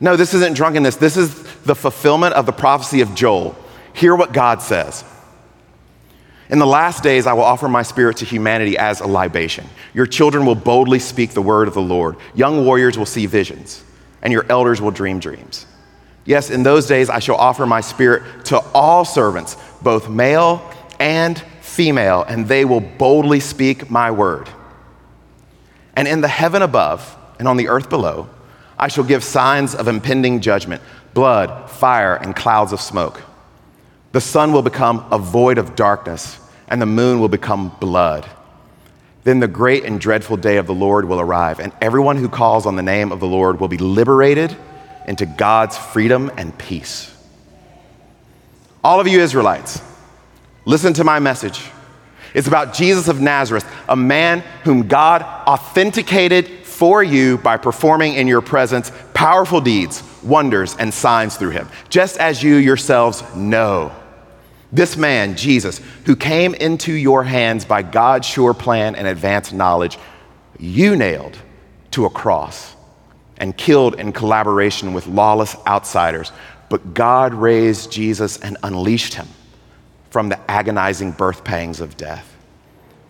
No, 0.00 0.16
this 0.16 0.34
isn't 0.34 0.54
drunkenness. 0.54 0.96
This 0.96 1.16
is 1.16 1.42
the 1.62 1.74
fulfillment 1.74 2.34
of 2.34 2.46
the 2.46 2.52
prophecy 2.52 3.00
of 3.00 3.14
Joel. 3.14 3.56
Hear 3.92 4.14
what 4.14 4.32
God 4.32 4.60
says. 4.60 5.04
In 6.48 6.58
the 6.58 6.66
last 6.66 7.02
days, 7.02 7.26
I 7.26 7.32
will 7.32 7.42
offer 7.42 7.68
my 7.68 7.82
spirit 7.82 8.18
to 8.18 8.24
humanity 8.24 8.78
as 8.78 9.00
a 9.00 9.06
libation. 9.06 9.66
Your 9.94 10.06
children 10.06 10.46
will 10.46 10.54
boldly 10.54 11.00
speak 11.00 11.30
the 11.30 11.42
word 11.42 11.66
of 11.66 11.74
the 11.74 11.82
Lord. 11.82 12.16
Young 12.34 12.64
warriors 12.64 12.96
will 12.96 13.06
see 13.06 13.26
visions, 13.26 13.82
and 14.22 14.32
your 14.32 14.46
elders 14.48 14.80
will 14.80 14.92
dream 14.92 15.18
dreams. 15.18 15.66
Yes, 16.26 16.50
in 16.50 16.64
those 16.64 16.86
days, 16.86 17.08
I 17.08 17.20
shall 17.20 17.36
offer 17.36 17.66
my 17.66 17.80
spirit 17.80 18.44
to 18.46 18.58
all 18.74 19.04
servants, 19.04 19.56
both 19.80 20.08
male 20.08 20.68
and 20.98 21.38
female, 21.60 22.24
and 22.28 22.48
they 22.48 22.64
will 22.64 22.80
boldly 22.80 23.38
speak 23.38 23.90
my 23.90 24.10
word. 24.10 24.50
And 25.94 26.08
in 26.08 26.20
the 26.20 26.28
heaven 26.28 26.62
above 26.62 27.16
and 27.38 27.46
on 27.46 27.56
the 27.56 27.68
earth 27.68 27.88
below, 27.88 28.28
I 28.78 28.88
shall 28.88 29.04
give 29.04 29.22
signs 29.22 29.74
of 29.74 29.88
impending 29.88 30.40
judgment 30.40 30.82
blood, 31.14 31.70
fire, 31.70 32.14
and 32.14 32.36
clouds 32.36 32.72
of 32.72 32.80
smoke. 32.80 33.22
The 34.12 34.20
sun 34.20 34.52
will 34.52 34.60
become 34.60 35.06
a 35.10 35.18
void 35.18 35.56
of 35.56 35.74
darkness, 35.74 36.38
and 36.68 36.82
the 36.82 36.86
moon 36.86 37.20
will 37.20 37.28
become 37.28 37.74
blood. 37.80 38.28
Then 39.24 39.40
the 39.40 39.48
great 39.48 39.84
and 39.84 39.98
dreadful 39.98 40.36
day 40.36 40.58
of 40.58 40.66
the 40.66 40.74
Lord 40.74 41.06
will 41.06 41.20
arrive, 41.20 41.58
and 41.58 41.72
everyone 41.80 42.16
who 42.18 42.28
calls 42.28 42.66
on 42.66 42.76
the 42.76 42.82
name 42.82 43.12
of 43.12 43.20
the 43.20 43.26
Lord 43.26 43.60
will 43.60 43.68
be 43.68 43.78
liberated 43.78 44.54
into 45.06 45.24
God's 45.26 45.78
freedom 45.78 46.30
and 46.36 46.56
peace. 46.58 47.12
All 48.84 49.00
of 49.00 49.08
you 49.08 49.20
Israelites, 49.20 49.80
Listen 50.66 50.92
to 50.94 51.04
my 51.04 51.20
message. 51.20 51.70
It's 52.34 52.48
about 52.48 52.74
Jesus 52.74 53.08
of 53.08 53.20
Nazareth, 53.20 53.64
a 53.88 53.96
man 53.96 54.40
whom 54.64 54.88
God 54.88 55.22
authenticated 55.22 56.48
for 56.64 57.02
you 57.02 57.38
by 57.38 57.56
performing 57.56 58.14
in 58.14 58.26
your 58.26 58.42
presence 58.42 58.90
powerful 59.14 59.60
deeds, 59.60 60.02
wonders, 60.24 60.76
and 60.76 60.92
signs 60.92 61.36
through 61.36 61.50
him, 61.50 61.68
just 61.88 62.18
as 62.18 62.42
you 62.42 62.56
yourselves 62.56 63.22
know. 63.34 63.94
This 64.72 64.96
man, 64.96 65.36
Jesus, 65.36 65.80
who 66.04 66.16
came 66.16 66.52
into 66.54 66.92
your 66.92 67.22
hands 67.22 67.64
by 67.64 67.82
God's 67.82 68.26
sure 68.26 68.52
plan 68.52 68.96
and 68.96 69.06
advanced 69.06 69.54
knowledge, 69.54 69.98
you 70.58 70.96
nailed 70.96 71.38
to 71.92 72.06
a 72.06 72.10
cross 72.10 72.74
and 73.38 73.56
killed 73.56 73.98
in 74.00 74.12
collaboration 74.12 74.92
with 74.92 75.06
lawless 75.06 75.56
outsiders. 75.66 76.32
But 76.68 76.94
God 76.94 77.34
raised 77.34 77.92
Jesus 77.92 78.38
and 78.38 78.56
unleashed 78.62 79.14
him 79.14 79.28
from 80.10 80.28
the 80.28 80.50
agonizing 80.50 81.12
birth 81.12 81.44
pangs 81.44 81.80
of 81.80 81.96
death, 81.96 82.34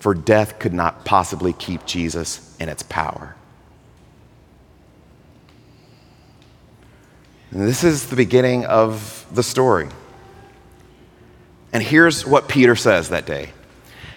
for 0.00 0.14
death 0.14 0.58
could 0.58 0.74
not 0.74 1.04
possibly 1.04 1.52
keep 1.52 1.86
Jesus 1.86 2.56
in 2.58 2.68
its 2.68 2.82
power. 2.82 3.36
And 7.50 7.66
this 7.66 7.84
is 7.84 8.08
the 8.08 8.16
beginning 8.16 8.66
of 8.66 9.26
the 9.32 9.42
story. 9.42 9.88
And 11.72 11.82
here's 11.82 12.26
what 12.26 12.48
Peter 12.48 12.76
says 12.76 13.10
that 13.10 13.26
day 13.26 13.50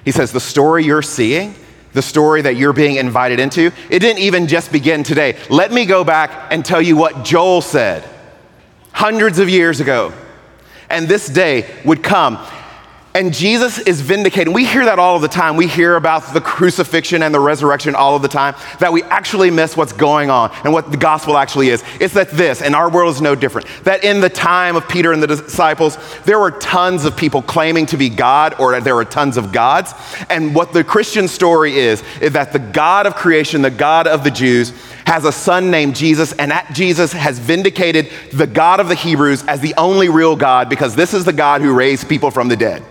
He 0.04 0.12
says, 0.12 0.32
The 0.32 0.39
story 0.39 0.84
you're 0.84 1.01
seeing, 1.01 1.56
the 1.93 2.01
story 2.01 2.41
that 2.43 2.55
you're 2.55 2.74
being 2.74 2.96
invited 2.96 3.39
into, 3.39 3.72
it 3.89 4.00
didn't 4.00 4.19
even 4.19 4.48
just 4.48 4.72
begin 4.72 5.03
today. 5.03 5.38
Let 5.50 5.72
me 5.72 5.86
go 5.86 6.03
back 6.03 6.51
and 6.51 6.63
tell 6.63 6.81
you 6.81 6.96
what 6.96 7.24
Joel 7.24 7.62
said 7.62 8.08
hundreds 8.91 9.39
of 9.39 9.50
years 9.50 9.79
ago. 9.79 10.13
And 10.89 11.08
this 11.08 11.27
day 11.27 11.69
would 11.86 12.03
come 12.03 12.38
and 13.16 13.34
Jesus 13.34 13.80
is 13.80 14.01
vindicated. 14.01 14.54
We 14.54 14.66
hear 14.66 14.86
that 14.86 15.00
all 15.00 15.16
of 15.16 15.24
the 15.24 15.28
time. 15.28 15.58
We 15.58 15.68
hear 15.68 15.96
about 15.96 16.32
the 16.32 16.42
crucifixion 16.42 17.24
and 17.24 17.34
the 17.34 17.39
resurrection 17.39 17.96
all 17.96 18.16
of 18.16 18.22
the 18.22 18.28
time, 18.28 18.54
that 18.80 18.94
we 18.94 19.01
actually 19.04 19.50
miss 19.50 19.75
what's 19.75 19.94
going 19.94 20.30
on 20.30 20.51
and 20.63 20.72
what 20.72 20.92
the 20.92 20.98
gospel 20.98 21.36
actually 21.36 21.70
is. 21.70 21.84
It's 22.00 22.13
that 22.13 22.30
this, 22.30 22.62
and 22.62 22.75
our 22.75 22.89
world 22.89 23.16
is 23.16 23.22
no 23.22 23.34
different, 23.34 23.68
that 23.84 24.04
in 24.04 24.22
the 24.22 24.30
time 24.30 24.75
of 24.75 24.88
Peter 24.88 25.12
and 25.12 25.24
the 25.24 25.28
disciples, 25.28 25.98
there 26.25 26.39
were 26.39 26.51
tons 26.51 27.04
of 27.04 27.18
people 27.18 27.42
claiming 27.42 27.88
to 27.88 27.98
be 27.98 28.10
God 28.10 28.54
or 28.60 28.80
there 28.80 28.96
were 28.96 29.06
tons 29.06 29.38
of 29.38 29.51
gods. 29.51 29.94
And 30.30 30.54
what 30.54 30.72
the 30.72 30.84
Christian 30.84 31.28
story 31.28 31.80
is, 31.80 32.04
is 32.22 32.34
that 32.34 32.54
the 32.54 32.60
God 32.60 33.08
of 33.08 33.16
creation, 33.16 33.63
the 33.63 33.72
God 33.72 34.06
of 34.06 34.24
the 34.24 34.32
Jews, 34.32 34.72
has 35.06 35.25
a 35.25 35.32
son 35.32 35.72
named 35.72 35.96
Jesus, 35.96 36.34
and 36.34 36.51
that 36.51 36.72
Jesus 36.74 37.12
has 37.12 37.39
vindicated 37.39 38.10
the 38.32 38.46
God 38.46 38.80
of 38.80 38.88
the 38.88 38.94
Hebrews 38.94 39.44
as 39.46 39.60
the 39.60 39.74
only 39.75 40.10
real 40.10 40.36
God 40.36 40.70
because 40.70 40.96
this 40.96 41.16
is 41.16 41.25
the 41.25 41.34
God 41.34 41.62
who 41.62 41.74
raised 41.74 42.08
people 42.08 42.30
from 42.30 42.48
the 42.48 42.56
dead. 42.56 42.84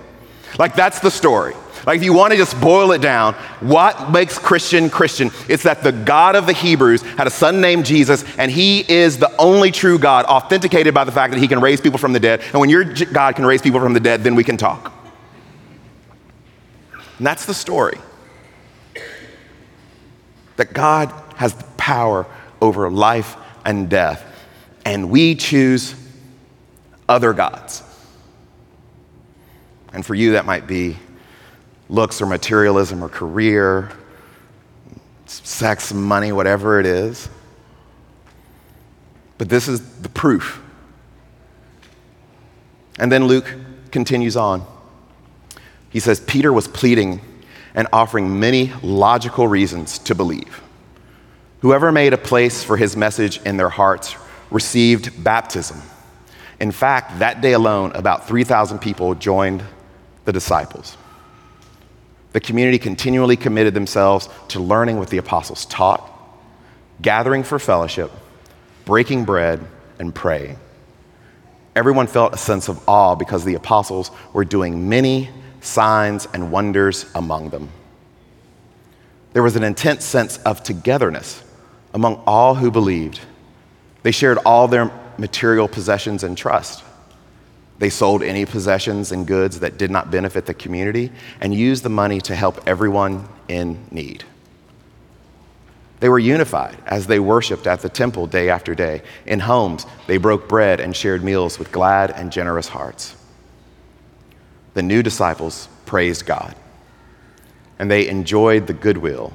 Like, 0.58 0.74
that's 0.74 1.00
the 1.00 1.10
story. 1.10 1.54
Like, 1.86 1.98
if 1.98 2.04
you 2.04 2.12
want 2.12 2.32
to 2.32 2.36
just 2.36 2.60
boil 2.60 2.90
it 2.92 3.00
down, 3.00 3.34
what 3.60 4.10
makes 4.10 4.38
Christian 4.38 4.90
Christian? 4.90 5.30
It's 5.48 5.62
that 5.62 5.82
the 5.82 5.92
God 5.92 6.34
of 6.34 6.46
the 6.46 6.52
Hebrews 6.52 7.02
had 7.02 7.26
a 7.26 7.30
son 7.30 7.60
named 7.60 7.86
Jesus, 7.86 8.24
and 8.36 8.50
he 8.50 8.80
is 8.92 9.18
the 9.18 9.34
only 9.38 9.70
true 9.70 9.98
God, 9.98 10.24
authenticated 10.26 10.92
by 10.92 11.04
the 11.04 11.12
fact 11.12 11.32
that 11.32 11.40
he 11.40 11.48
can 11.48 11.60
raise 11.60 11.80
people 11.80 11.98
from 11.98 12.12
the 12.12 12.20
dead. 12.20 12.42
And 12.52 12.60
when 12.60 12.68
your 12.68 12.84
God 12.84 13.36
can 13.36 13.46
raise 13.46 13.62
people 13.62 13.80
from 13.80 13.94
the 13.94 14.00
dead, 14.00 14.24
then 14.24 14.34
we 14.34 14.44
can 14.44 14.56
talk. 14.56 14.92
And 17.18 17.26
that's 17.26 17.46
the 17.46 17.54
story. 17.54 17.98
That 20.56 20.72
God 20.72 21.12
has 21.36 21.54
the 21.54 21.64
power 21.76 22.26
over 22.60 22.90
life 22.90 23.36
and 23.64 23.88
death, 23.88 24.24
and 24.84 25.08
we 25.08 25.36
choose 25.36 25.94
other 27.08 27.32
gods. 27.32 27.82
And 29.92 30.04
for 30.04 30.14
you, 30.14 30.32
that 30.32 30.46
might 30.46 30.66
be 30.66 30.96
looks 31.88 32.20
or 32.20 32.26
materialism 32.26 33.02
or 33.02 33.08
career, 33.08 33.90
sex, 35.26 35.92
money, 35.92 36.32
whatever 36.32 36.78
it 36.80 36.86
is. 36.86 37.28
But 39.38 39.48
this 39.48 39.68
is 39.68 40.00
the 40.00 40.08
proof. 40.08 40.60
And 42.98 43.10
then 43.10 43.26
Luke 43.26 43.54
continues 43.90 44.36
on. 44.36 44.66
He 45.90 46.00
says, 46.00 46.20
Peter 46.20 46.52
was 46.52 46.68
pleading 46.68 47.20
and 47.74 47.86
offering 47.92 48.40
many 48.40 48.72
logical 48.82 49.46
reasons 49.46 49.98
to 50.00 50.14
believe. 50.14 50.62
Whoever 51.60 51.92
made 51.92 52.12
a 52.12 52.18
place 52.18 52.62
for 52.62 52.76
his 52.76 52.96
message 52.96 53.40
in 53.44 53.56
their 53.56 53.68
hearts 53.68 54.16
received 54.50 55.22
baptism. 55.22 55.80
In 56.60 56.72
fact, 56.72 57.20
that 57.20 57.40
day 57.40 57.52
alone, 57.52 57.92
about 57.94 58.26
3,000 58.26 58.80
people 58.80 59.14
joined 59.14 59.62
the 60.28 60.32
disciples. 60.34 60.94
The 62.32 62.40
community 62.40 62.78
continually 62.78 63.34
committed 63.34 63.72
themselves 63.72 64.28
to 64.48 64.60
learning 64.60 64.98
what 64.98 65.08
the 65.08 65.16
apostles 65.16 65.64
taught, 65.64 66.06
gathering 67.00 67.42
for 67.42 67.58
fellowship, 67.58 68.10
breaking 68.84 69.24
bread, 69.24 69.64
and 69.98 70.14
praying. 70.14 70.58
Everyone 71.74 72.06
felt 72.06 72.34
a 72.34 72.36
sense 72.36 72.68
of 72.68 72.86
awe 72.86 73.14
because 73.14 73.42
the 73.42 73.54
apostles 73.54 74.10
were 74.34 74.44
doing 74.44 74.90
many 74.90 75.30
signs 75.62 76.28
and 76.34 76.52
wonders 76.52 77.06
among 77.14 77.48
them. 77.48 77.70
There 79.32 79.42
was 79.42 79.56
an 79.56 79.64
intense 79.64 80.04
sense 80.04 80.36
of 80.44 80.62
togetherness 80.62 81.42
among 81.94 82.16
all 82.26 82.54
who 82.54 82.70
believed. 82.70 83.18
They 84.02 84.10
shared 84.10 84.36
all 84.44 84.68
their 84.68 84.90
material 85.16 85.68
possessions 85.68 86.22
and 86.22 86.36
trust. 86.36 86.84
They 87.78 87.90
sold 87.90 88.22
any 88.22 88.44
possessions 88.44 89.12
and 89.12 89.26
goods 89.26 89.60
that 89.60 89.78
did 89.78 89.90
not 89.90 90.10
benefit 90.10 90.46
the 90.46 90.54
community 90.54 91.12
and 91.40 91.54
used 91.54 91.84
the 91.84 91.88
money 91.88 92.20
to 92.22 92.34
help 92.34 92.66
everyone 92.66 93.28
in 93.46 93.86
need. 93.90 94.24
They 96.00 96.08
were 96.08 96.18
unified 96.18 96.76
as 96.86 97.06
they 97.06 97.18
worshiped 97.18 97.66
at 97.66 97.80
the 97.80 97.88
temple 97.88 98.26
day 98.26 98.50
after 98.50 98.74
day. 98.74 99.02
In 99.26 99.40
homes, 99.40 99.86
they 100.06 100.16
broke 100.16 100.48
bread 100.48 100.80
and 100.80 100.94
shared 100.94 101.24
meals 101.24 101.58
with 101.58 101.72
glad 101.72 102.10
and 102.10 102.30
generous 102.30 102.68
hearts. 102.68 103.16
The 104.74 104.82
new 104.82 105.02
disciples 105.02 105.68
praised 105.86 106.24
God, 106.24 106.54
and 107.78 107.90
they 107.90 108.08
enjoyed 108.08 108.66
the 108.66 108.74
goodwill 108.74 109.32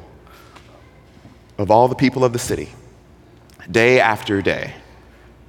of 1.57 1.69
all 1.69 1.87
the 1.87 1.95
people 1.95 2.23
of 2.23 2.33
the 2.33 2.39
city. 2.39 2.69
Day 3.69 3.99
after 3.99 4.41
day, 4.41 4.73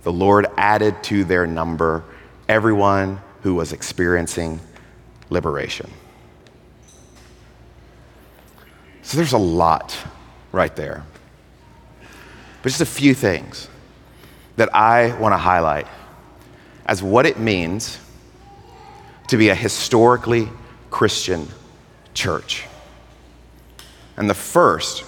the 0.03 0.13
Lord 0.13 0.47
added 0.57 1.03
to 1.05 1.25
their 1.25 1.47
number 1.47 2.05
everyone 2.49 3.21
who 3.43 3.55
was 3.55 3.73
experiencing 3.73 4.61
liberation. 5.31 5.91
So 9.03 9.17
there's 9.17 9.33
a 9.33 9.39
lot 9.39 9.97
right 10.53 10.75
there. 10.75 11.05
But 12.63 12.71
just 12.71 12.81
a 12.81 12.87
few 12.87 13.15
things 13.15 13.69
that 14.57 14.75
I 14.75 15.17
want 15.19 15.33
to 15.33 15.39
highlight 15.39 15.87
as 16.87 17.03
what 17.03 17.27
it 17.27 17.39
means 17.39 17.99
to 19.29 19.37
be 19.37 19.49
a 19.49 19.55
historically 19.55 20.49
Christian 20.91 21.49
church. 22.15 22.65
And 24.17 24.31
the 24.31 24.35
first 24.35 25.05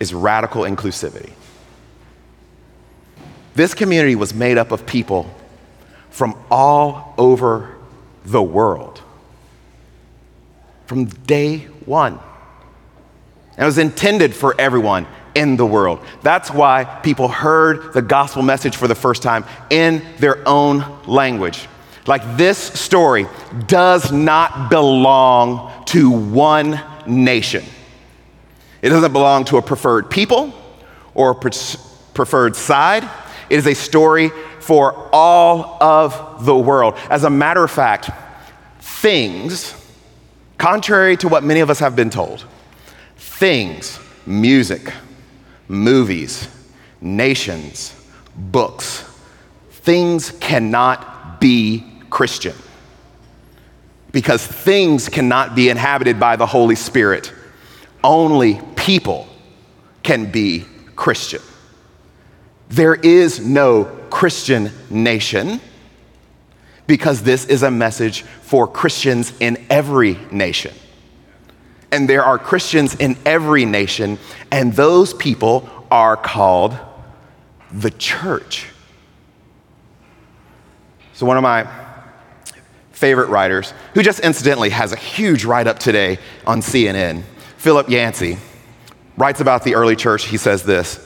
is 0.00 0.12
radical 0.12 0.62
inclusivity. 0.62 1.32
This 3.54 3.72
community 3.72 4.16
was 4.16 4.34
made 4.34 4.58
up 4.58 4.72
of 4.72 4.84
people 4.84 5.30
from 6.16 6.34
all 6.50 7.14
over 7.18 7.76
the 8.24 8.42
world 8.42 9.02
from 10.86 11.04
day 11.04 11.58
one. 11.84 12.14
And 13.56 13.62
it 13.62 13.66
was 13.66 13.78
intended 13.78 14.34
for 14.34 14.58
everyone 14.58 15.06
in 15.34 15.56
the 15.56 15.66
world. 15.66 16.00
That's 16.22 16.50
why 16.50 16.84
people 16.84 17.28
heard 17.28 17.92
the 17.92 18.02
gospel 18.02 18.42
message 18.42 18.76
for 18.76 18.88
the 18.88 18.94
first 18.94 19.22
time 19.22 19.44
in 19.68 20.02
their 20.18 20.46
own 20.48 20.84
language. 21.06 21.68
Like 22.06 22.36
this 22.36 22.58
story 22.58 23.26
does 23.66 24.12
not 24.12 24.70
belong 24.70 25.84
to 25.86 26.10
one 26.10 26.80
nation. 27.06 27.64
It 28.80 28.90
doesn't 28.90 29.12
belong 29.12 29.44
to 29.46 29.56
a 29.56 29.62
preferred 29.62 30.10
people 30.10 30.54
or 31.14 31.32
a 31.32 31.34
preferred 31.34 32.54
side. 32.56 33.04
It 33.50 33.56
is 33.58 33.66
a 33.66 33.74
story 33.74 34.30
for 34.66 35.08
all 35.12 35.80
of 35.80 36.44
the 36.44 36.56
world. 36.56 36.94
As 37.08 37.22
a 37.22 37.30
matter 37.30 37.62
of 37.62 37.70
fact, 37.70 38.10
things, 38.80 39.72
contrary 40.58 41.16
to 41.18 41.28
what 41.28 41.44
many 41.44 41.60
of 41.60 41.70
us 41.70 41.78
have 41.78 41.94
been 41.94 42.10
told, 42.10 42.44
things, 43.16 44.00
music, 44.26 44.92
movies, 45.68 46.48
nations, 47.00 47.94
books, 48.36 49.04
things 49.70 50.32
cannot 50.32 51.40
be 51.40 51.84
Christian. 52.10 52.56
Because 54.10 54.44
things 54.44 55.08
cannot 55.08 55.54
be 55.54 55.68
inhabited 55.68 56.18
by 56.18 56.34
the 56.34 56.46
Holy 56.46 56.74
Spirit. 56.74 57.32
Only 58.02 58.60
people 58.74 59.28
can 60.02 60.32
be 60.32 60.64
Christian. 60.96 61.42
There 62.68 62.96
is 62.96 63.38
no 63.38 63.95
Christian 64.10 64.70
nation 64.90 65.60
because 66.86 67.22
this 67.22 67.44
is 67.46 67.62
a 67.62 67.70
message 67.70 68.22
for 68.22 68.66
Christians 68.66 69.32
in 69.40 69.64
every 69.68 70.18
nation. 70.30 70.72
And 71.90 72.08
there 72.08 72.24
are 72.24 72.38
Christians 72.38 72.94
in 72.94 73.16
every 73.24 73.64
nation, 73.64 74.18
and 74.50 74.72
those 74.72 75.14
people 75.14 75.68
are 75.90 76.16
called 76.16 76.78
the 77.72 77.90
church. 77.90 78.66
So, 81.14 81.26
one 81.26 81.36
of 81.36 81.42
my 81.42 81.66
favorite 82.92 83.28
writers, 83.28 83.72
who 83.94 84.02
just 84.02 84.20
incidentally 84.20 84.70
has 84.70 84.92
a 84.92 84.96
huge 84.96 85.44
write 85.44 85.66
up 85.66 85.78
today 85.78 86.18
on 86.46 86.60
CNN, 86.60 87.22
Philip 87.56 87.88
Yancey, 87.88 88.38
writes 89.16 89.40
about 89.40 89.64
the 89.64 89.74
early 89.74 89.96
church. 89.96 90.26
He 90.26 90.36
says 90.36 90.62
this 90.62 91.05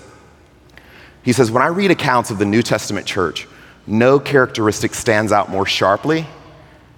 he 1.22 1.32
says, 1.32 1.50
When 1.50 1.62
I 1.62 1.68
read 1.68 1.90
accounts 1.90 2.30
of 2.30 2.38
the 2.38 2.44
New 2.44 2.62
Testament 2.62 3.06
church, 3.06 3.46
no 3.86 4.18
characteristic 4.18 4.94
stands 4.94 5.32
out 5.32 5.48
more 5.48 5.66
sharply 5.66 6.26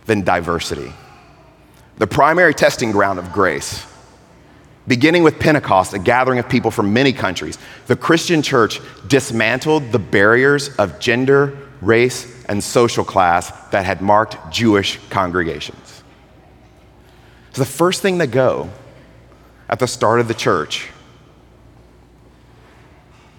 than 0.06 0.22
diversity. 0.22 0.92
The 1.98 2.06
primary 2.06 2.54
testing 2.54 2.92
ground 2.92 3.18
of 3.18 3.32
grace 3.32 3.86
Beginning 4.86 5.22
with 5.22 5.38
Pentecost, 5.38 5.94
a 5.94 5.98
gathering 5.98 6.40
of 6.40 6.48
people 6.48 6.70
from 6.70 6.92
many 6.92 7.12
countries, 7.12 7.56
the 7.86 7.94
Christian 7.94 8.42
church 8.42 8.80
dismantled 9.06 9.92
the 9.92 9.98
barriers 9.98 10.74
of 10.76 10.98
gender, 10.98 11.56
race, 11.80 12.44
and 12.46 12.62
social 12.62 13.04
class 13.04 13.50
that 13.68 13.84
had 13.84 14.02
marked 14.02 14.36
Jewish 14.52 14.98
congregations. 15.08 16.02
So 17.52 17.62
the 17.62 17.66
first 17.66 18.02
thing 18.02 18.18
to 18.18 18.26
go 18.26 18.70
at 19.68 19.78
the 19.78 19.86
start 19.86 20.18
of 20.18 20.26
the 20.26 20.34
church 20.34 20.88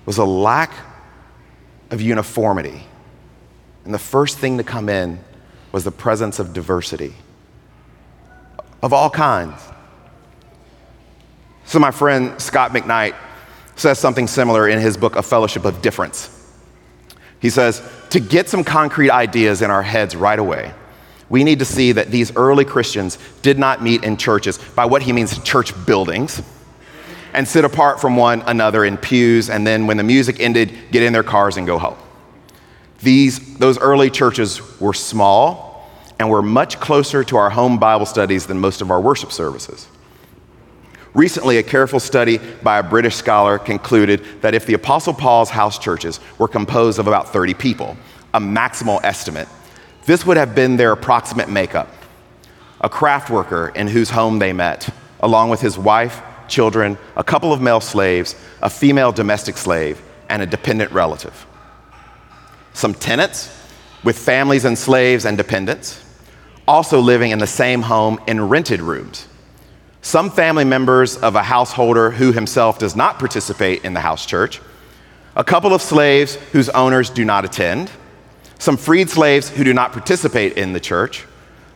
was 0.05 0.17
a 0.17 0.25
lack 0.25 0.71
of 1.91 2.01
uniformity. 2.01 2.83
And 3.85 3.93
the 3.93 3.99
first 3.99 4.37
thing 4.37 4.57
to 4.57 4.63
come 4.63 4.89
in 4.89 5.19
was 5.71 5.83
the 5.83 5.91
presence 5.91 6.39
of 6.39 6.53
diversity 6.53 7.13
of 8.81 8.91
all 8.93 9.09
kinds. 9.09 9.59
So, 11.65 11.79
my 11.79 11.91
friend 11.91 12.39
Scot 12.39 12.71
McKnight 12.71 13.15
says 13.75 13.97
something 13.97 14.27
similar 14.27 14.67
in 14.67 14.79
his 14.79 14.97
book, 14.97 15.15
A 15.15 15.23
Fellowship 15.23 15.65
of 15.65 15.81
Differents. 15.81 16.29
He 17.39 17.49
says, 17.49 17.81
To 18.11 18.19
get 18.19 18.49
some 18.49 18.63
concrete 18.63 19.09
ideas 19.09 19.61
in 19.61 19.71
our 19.71 19.81
heads 19.81 20.15
right 20.15 20.37
away, 20.37 20.73
we 21.29 21.43
need 21.43 21.59
to 21.59 21.65
see 21.65 21.93
that 21.93 22.11
these 22.11 22.35
early 22.35 22.65
Christians 22.65 23.17
did 23.41 23.57
not 23.57 23.81
meet 23.81 24.03
in 24.03 24.17
churches 24.17 24.57
by 24.57 24.85
what 24.85 25.01
he 25.01 25.13
means 25.13 25.41
church 25.43 25.73
buildings 25.85 26.41
and 27.33 27.47
sit 27.47 27.65
apart 27.65 27.99
from 27.99 28.15
one 28.15 28.41
another 28.43 28.85
in 28.85 28.97
pews, 28.97 29.49
and 29.49 29.65
then 29.65 29.87
when 29.87 29.97
the 29.97 30.03
music 30.03 30.39
ended, 30.39 30.71
get 30.91 31.03
in 31.03 31.13
their 31.13 31.23
cars 31.23 31.57
and 31.57 31.65
go 31.65 31.77
home. 31.77 31.97
These, 33.01 33.57
those 33.57 33.77
early 33.79 34.09
churches 34.09 34.79
were 34.79 34.93
small 34.93 35.91
and 36.19 36.29
were 36.29 36.41
much 36.41 36.79
closer 36.79 37.23
to 37.25 37.37
our 37.37 37.49
home 37.49 37.77
Bible 37.79 38.05
studies 38.05 38.45
than 38.47 38.59
most 38.59 38.81
of 38.81 38.91
our 38.91 39.01
worship 39.01 39.31
services. 39.31 39.87
Recently, 41.13 41.57
a 41.57 41.63
careful 41.63 41.99
study 41.99 42.39
by 42.63 42.79
a 42.79 42.83
British 42.83 43.15
scholar 43.15 43.59
concluded 43.59 44.23
that 44.41 44.55
if 44.55 44.65
the 44.65 44.73
Apostle 44.73 45.13
Paul's 45.13 45.49
house 45.49 45.77
churches 45.77 46.19
were 46.37 46.47
composed 46.47 46.97
of 46.97 47.07
about 47.07 47.31
30 47.31 47.53
people, 47.53 47.97
a 48.33 48.39
maximal 48.39 48.99
estimate, 49.03 49.47
this 50.05 50.25
would 50.25 50.37
have 50.37 50.55
been 50.55 50.77
their 50.77 50.91
approximate 50.91 51.49
makeup. 51.49 51.87
A 52.81 52.89
craft 52.89 53.29
worker 53.29 53.71
in 53.75 53.87
whose 53.87 54.09
home 54.09 54.39
they 54.39 54.53
met, 54.53 54.89
along 55.19 55.49
with 55.49 55.61
his 55.61 55.77
wife, 55.77 56.21
children, 56.53 56.97
a 57.15 57.23
couple 57.23 57.51
of 57.51 57.61
male 57.61 57.81
slaves, 57.81 58.35
a 58.61 58.69
female 58.69 59.11
domestic 59.11 59.57
slave, 59.57 60.01
and 60.29 60.41
a 60.41 60.45
dependent 60.45 60.91
relative. 60.91 61.45
Some 62.73 62.93
tenants 62.93 63.49
with 64.03 64.17
families 64.17 64.65
and 64.65 64.77
slaves 64.77 65.25
and 65.25 65.37
dependents, 65.37 66.03
also 66.67 66.99
living 66.99 67.31
in 67.31 67.39
the 67.39 67.47
same 67.47 67.81
home 67.81 68.19
in 68.27 68.49
rented 68.49 68.81
rooms 68.81 69.27
some 70.03 70.29
family 70.29 70.65
members 70.65 71.15
of 71.15 71.35
a 71.35 71.41
householder 71.41 72.11
who 72.11 72.33
himself 72.33 72.77
does 72.77 72.93
not 72.93 73.17
participate 73.19 73.85
in 73.85 73.93
the 73.93 74.01
house 74.01 74.25
church, 74.25 74.59
a 75.37 75.45
couple 75.45 75.73
of 75.73 75.81
slaves 75.81 76.35
whose 76.51 76.67
owners 76.69 77.09
do 77.09 77.23
not 77.23 77.45
attend, 77.45 77.89
some 78.59 78.75
freed 78.75 79.09
slaves 79.09 79.49
who 79.49 79.63
do 79.63 79.73
not 79.73 79.93
participate 79.93 80.57
in 80.57 80.73
the 80.73 80.79
church, 80.79 81.25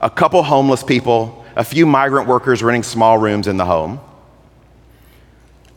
a 0.02 0.10
couple 0.10 0.44
homeless 0.44 0.84
people, 0.84 1.46
a 1.56 1.63
few 1.63 1.86
migrant 1.86 2.28
workers 2.28 2.62
renting 2.62 2.84
small 2.84 3.18
rooms 3.18 3.48
in 3.48 3.56
the 3.56 3.66
home. 3.66 3.98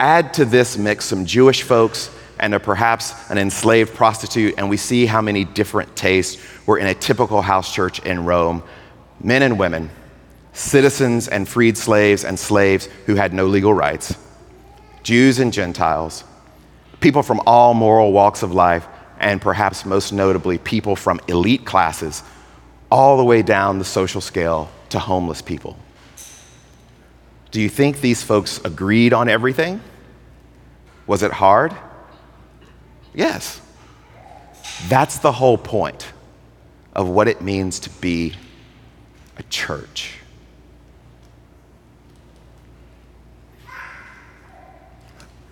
Add 0.00 0.34
to 0.34 0.46
this 0.46 0.78
mix 0.78 1.04
some 1.04 1.26
Jewish 1.26 1.62
folks 1.62 2.10
and 2.38 2.54
a, 2.54 2.58
perhaps 2.58 3.12
an 3.30 3.36
enslaved 3.36 3.94
prostitute, 3.94 4.54
and 4.56 4.70
we 4.70 4.78
see 4.78 5.04
how 5.04 5.20
many 5.20 5.44
different 5.44 5.94
tastes 5.94 6.42
were 6.66 6.78
in 6.78 6.86
a 6.86 6.94
typical 6.94 7.42
house 7.42 7.72
church 7.72 8.00
in 8.00 8.24
Rome 8.24 8.62
men 9.22 9.42
and 9.42 9.58
women 9.58 9.90
citizens 10.52 11.28
and 11.28 11.48
freed 11.48 11.76
slaves 11.76 12.24
and 12.24 12.38
slaves 12.38 12.88
who 13.06 13.14
had 13.14 13.32
no 13.32 13.46
legal 13.46 13.72
rights, 13.72 14.16
Jews 15.02 15.38
and 15.38 15.52
Gentiles, 15.52 16.24
people 17.00 17.22
from 17.22 17.40
all 17.46 17.74
moral 17.74 18.12
walks 18.12 18.42
of 18.42 18.52
life, 18.52 18.86
and 19.18 19.40
perhaps 19.40 19.84
most 19.84 20.12
notably, 20.12 20.58
people 20.58 20.96
from 20.96 21.20
elite 21.28 21.64
classes, 21.64 22.22
all 22.90 23.16
the 23.16 23.24
way 23.24 23.42
down 23.42 23.78
the 23.78 23.84
social 23.84 24.20
scale 24.20 24.70
to 24.88 24.98
homeless 24.98 25.42
people. 25.42 25.76
Do 27.50 27.60
you 27.60 27.68
think 27.68 28.00
these 28.00 28.22
folks 28.22 28.60
agreed 28.64 29.12
on 29.12 29.28
everything? 29.28 29.80
Was 31.06 31.22
it 31.22 31.32
hard? 31.32 31.74
Yes. 33.12 33.60
That's 34.88 35.18
the 35.18 35.32
whole 35.32 35.58
point 35.58 36.12
of 36.94 37.08
what 37.08 37.28
it 37.28 37.40
means 37.40 37.80
to 37.80 37.90
be 37.90 38.34
a 39.36 39.42
church. 39.44 40.14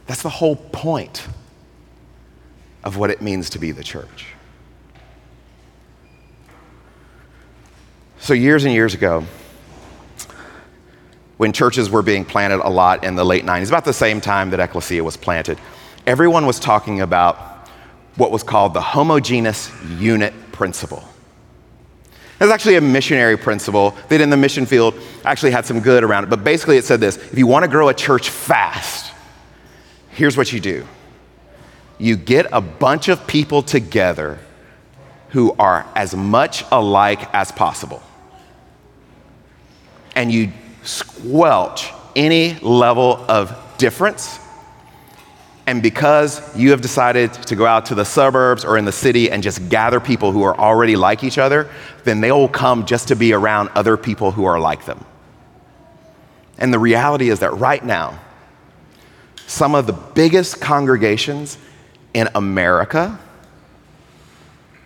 That's 0.07 0.23
the 0.23 0.31
whole 0.31 0.57
point 0.57 1.27
of 2.83 2.97
what 2.97 3.11
it 3.11 3.21
means 3.21 3.51
to 3.51 3.59
be 3.59 3.73
the 3.73 3.85
church. 3.85 4.27
So, 8.21 8.33
years 8.33 8.65
and 8.65 8.73
years 8.73 8.95
ago, 8.95 9.25
when 11.39 11.53
churches 11.53 11.89
were 11.89 12.03
being 12.03 12.25
planted 12.25 12.61
a 12.61 12.69
lot 12.69 13.05
in 13.05 13.17
the 13.17 13.25
late 13.25 13.45
90s, 13.45 13.69
about 13.69 13.85
the 13.85 13.93
same 13.93 14.21
time 14.21 14.51
that 14.51 14.61
Ecclesia 14.61 15.03
was 15.03 15.17
planted, 15.17 15.59
everyone 16.07 16.47
was 16.47 16.61
talking 16.61 17.01
about 17.01 17.37
what 18.17 18.31
was 18.31 18.43
called 18.43 18.75
the 18.75 18.81
homogeneous 18.81 19.71
unit 19.99 20.35
principle. 20.53 21.03
It's 22.41 22.53
actually 22.53 22.77
a 22.77 22.81
missionary 22.81 23.37
principle 23.37 23.97
that 24.09 24.21
in 24.21 24.31
the 24.31 24.37
mission 24.37 24.67
field 24.67 24.95
actually 25.25 25.51
had 25.51 25.67
some 25.67 25.81
good 25.81 26.05
around 26.05 26.25
it. 26.25 26.31
But 26.31 26.45
basically, 26.45 26.77
it 26.77 26.85
said 26.85 27.01
this 27.01 27.17
if 27.17 27.39
you 27.39 27.47
want 27.47 27.65
to 27.65 27.71
grow 27.71 27.89
a 27.89 27.95
church 27.95 28.31
fast, 28.31 29.13
here's 30.11 30.37
what 30.37 30.53
you 30.53 30.61
do 30.61 30.87
you 31.99 32.17
get 32.17 32.47
a 32.53 32.61
bunch 32.61 33.09
of 33.09 33.27
people 33.27 33.63
together 33.63 34.39
who 35.31 35.53
are 35.59 35.85
as 35.95 36.15
much 36.15 36.65
alike 36.71 37.33
as 37.35 37.51
possible. 37.53 38.03
And 40.15 40.33
you 40.33 40.53
squelch 40.89 41.93
any 42.17 42.55
level 42.61 43.25
of 43.29 43.55
difference. 43.77 44.41
And 45.67 45.83
because 45.83 46.57
you 46.57 46.71
have 46.71 46.81
decided 46.81 47.35
to 47.35 47.55
go 47.55 47.67
out 47.67 47.87
to 47.87 47.95
the 47.95 48.05
suburbs 48.05 48.65
or 48.65 48.79
in 48.79 48.87
the 48.87 48.93
city 48.93 49.31
and 49.31 49.43
just 49.43 49.69
gather 49.69 50.01
people 50.01 50.33
who 50.33 50.43
are 50.43 50.59
already 50.59 50.97
like 50.97 51.23
each 51.23 51.37
other, 51.37 51.69
then 52.05 52.23
they 52.23 52.33
will 52.33 52.49
come 52.49 52.87
just 52.87 53.09
to 53.09 53.17
be 53.17 53.35
around 53.35 53.69
other 53.75 53.99
people 53.99 54.33
who 54.33 54.47
are 54.47 54.59
like 54.59 54.87
them. 54.87 55.05
And 56.57 56.73
the 56.73 56.79
reality 56.79 57.29
is 57.29 57.41
that 57.41 57.53
right 57.53 57.85
now, 57.85 58.19
some 59.47 59.75
of 59.75 59.87
the 59.87 59.93
biggest 59.93 60.59
congregations 60.59 61.59
in 62.15 62.29
America 62.35 63.19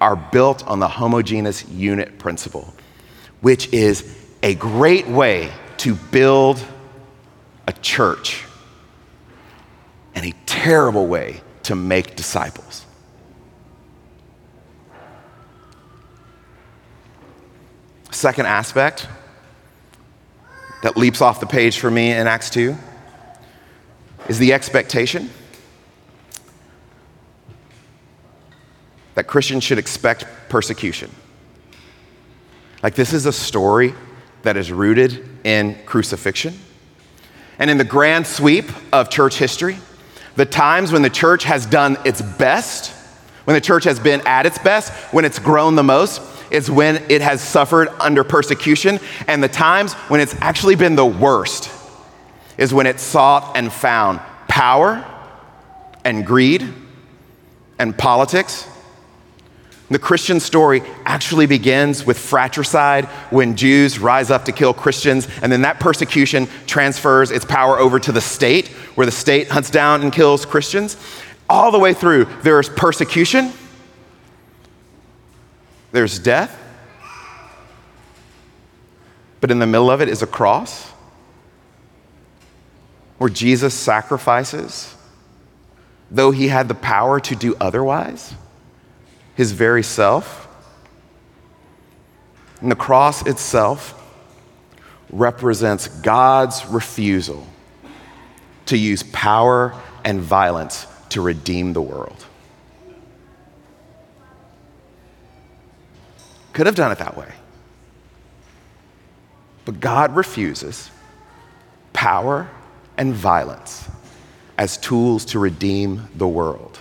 are 0.01 0.17
built 0.17 0.67
on 0.67 0.81
the 0.81 0.89
homogeneous 0.89 1.65
unit 1.69 2.19
principle, 2.19 2.75
which 3.41 3.73
is 3.73 4.19
a 4.43 4.57
great 4.57 5.07
way 5.07 5.53
to 5.83 5.97
build 5.97 6.65
a 7.67 7.73
church 7.73 8.45
and 10.15 10.25
a 10.25 10.33
terrible 10.47 11.09
way 11.09 11.41
to 11.65 11.75
make 11.75 12.15
disciples. 12.15 12.87
Second 18.13 18.47
aspect 18.47 19.09
that 20.85 20.97
leaps 20.97 21.21
off 21.21 21.41
the 21.41 21.47
page 21.47 21.81
for 21.81 21.91
me 21.91 22.13
in 22.13 22.29
Acts 22.29 22.51
2 22.51 22.77
is 24.29 24.39
the 24.39 24.53
expectation 24.53 25.31
that 29.17 29.27
Christians 29.27 29.65
should 29.65 29.79
expect 29.79 30.27
persecution. 30.49 31.11
Like, 32.85 32.95
this 32.95 33.13
is 33.13 33.27
a 33.27 33.33
story 33.33 33.95
that 34.43 34.57
is 34.57 34.73
rooted 34.73 35.29
in 35.45 35.77
crucifixion. 35.87 36.59
And 37.59 37.71
in 37.71 37.79
the 37.79 37.85
grand 37.85 38.27
sweep 38.27 38.71
of 38.93 39.11
church 39.11 39.37
history, 39.37 39.77
the 40.37 40.47
times 40.47 40.93
when 40.93 41.03
the 41.03 41.11
church 41.11 41.45
has 41.45 41.67
done 41.67 41.97
its 42.05 42.23
best, 42.23 42.91
when 43.45 43.55
the 43.55 43.61
church 43.61 43.85
has 43.85 44.01
been 44.01 44.21
at 44.27 44.47
its 44.47 44.59
best, 44.59 44.93
when 45.13 45.25
it's 45.25 45.39
grown 45.39 45.75
the 45.77 45.83
most, 45.83 46.23
is 46.51 46.71
when 46.71 46.97
it 47.11 47.23
has 47.23 47.41
suffered 47.41 47.89
under 48.01 48.25
persecution. 48.25 48.99
And 49.27 49.43
the 49.43 49.49
times 49.49 49.95
when 49.95 50.21
it's 50.21 50.35
actually 50.41 50.77
been 50.77 50.97
the 50.97 51.07
worst 51.07 51.71
is 52.59 52.73
when 52.73 52.87
it 52.87 53.01
sought 53.01 53.57
and 53.57 53.73
found 53.73 54.21
power 54.49 55.05
and 56.05 56.27
greed 56.27 56.73
and 57.79 57.97
politics. 57.97 58.69
The 59.93 59.99
Christian 59.99 60.41
story 60.41 60.83
actually 61.05 61.45
begins 61.45 62.07
with 62.07 62.19
fratricide 62.19 63.05
when 63.31 63.57
Jews 63.57 63.99
rise 63.99 64.31
up 64.31 64.47
to 64.47 64.53
kill 64.53 64.73
Christians, 64.73 65.29
and 65.43 65.53
then 65.53 65.63
that 65.63 65.81
persecution 65.81 66.49
transfers 66.67 67.31
its 67.31 67.45
power 67.45 67.79
over 67.79 68.01
to 68.01 68.11
the 68.11 68.21
state, 68.23 68.69
where 68.97 69.05
the 69.05 69.13
state 69.13 69.49
hunts 69.49 69.69
down 69.69 70.01
and 70.01 70.11
kills 70.11 70.47
Christians. 70.47 70.97
All 71.51 71.71
the 71.71 71.79
way 71.79 71.93
through, 71.93 72.25
there 72.43 72.59
is 72.59 72.71
persecution, 72.71 73.53
there's 75.91 76.19
death, 76.19 76.59
but 79.43 79.51
in 79.51 79.59
the 79.59 79.67
middle 79.67 79.91
of 79.91 80.01
it 80.01 80.09
is 80.09 80.23
a 80.23 80.27
cross 80.27 80.91
where 83.19 83.29
Jesus 83.29 83.75
sacrifices, 83.75 84.95
though 86.11 86.31
he 86.31 86.49
had 86.49 86.69
the 86.69 86.75
power 86.75 87.21
to 87.21 87.37
do 87.37 87.55
otherwise, 87.61 88.35
his 89.35 89.53
very 89.53 89.83
self. 89.83 90.49
And 92.61 92.71
the 92.71 92.77
cross 92.77 93.27
itself 93.27 93.99
represents 95.11 95.89
God's 95.89 96.65
refusal 96.67 97.47
to 98.67 98.77
use 98.77 99.03
power 99.03 99.75
and 100.05 100.21
violence 100.21 100.87
to 101.11 101.21
redeem 101.21 101.73
the 101.73 101.83
world. 101.83 102.25
Could 106.53 106.67
have 106.67 106.75
done 106.75 106.93
it 106.93 106.99
that 106.99 107.17
way. 107.17 107.33
But 109.65 109.81
God 109.81 110.17
refuses 110.17 110.91
power 111.93 112.51
and 112.97 113.15
violence 113.15 113.89
as 114.59 114.77
tools 114.77 115.25
to 115.27 115.39
redeem 115.39 116.09
the 116.15 116.29
world. 116.29 116.81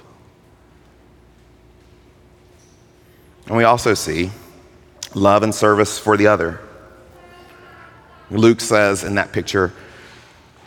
And 3.52 3.58
we 3.58 3.66
also 3.66 3.94
see 3.94 4.32
love 5.14 5.44
and 5.44 5.54
service 5.54 6.00
for 6.00 6.16
the 6.16 6.28
other. 6.28 6.62
Luke 8.30 8.62
says 8.62 9.04
in 9.04 9.16
that 9.16 9.34
picture 9.34 9.74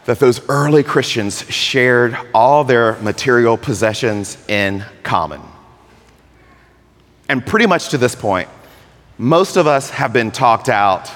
that 0.04 0.18
those 0.18 0.46
early 0.50 0.82
Christians 0.82 1.50
shared 1.50 2.14
all 2.34 2.62
their 2.62 2.96
material 2.96 3.56
possessions 3.56 4.36
in 4.48 4.84
common. 5.02 5.40
And 7.26 7.46
pretty 7.46 7.64
much 7.64 7.88
to 7.88 7.96
this 7.96 8.14
point, 8.14 8.50
most 9.16 9.56
of 9.56 9.66
us 9.66 9.88
have 9.88 10.12
been 10.12 10.30
talked 10.30 10.68
out 10.68 11.10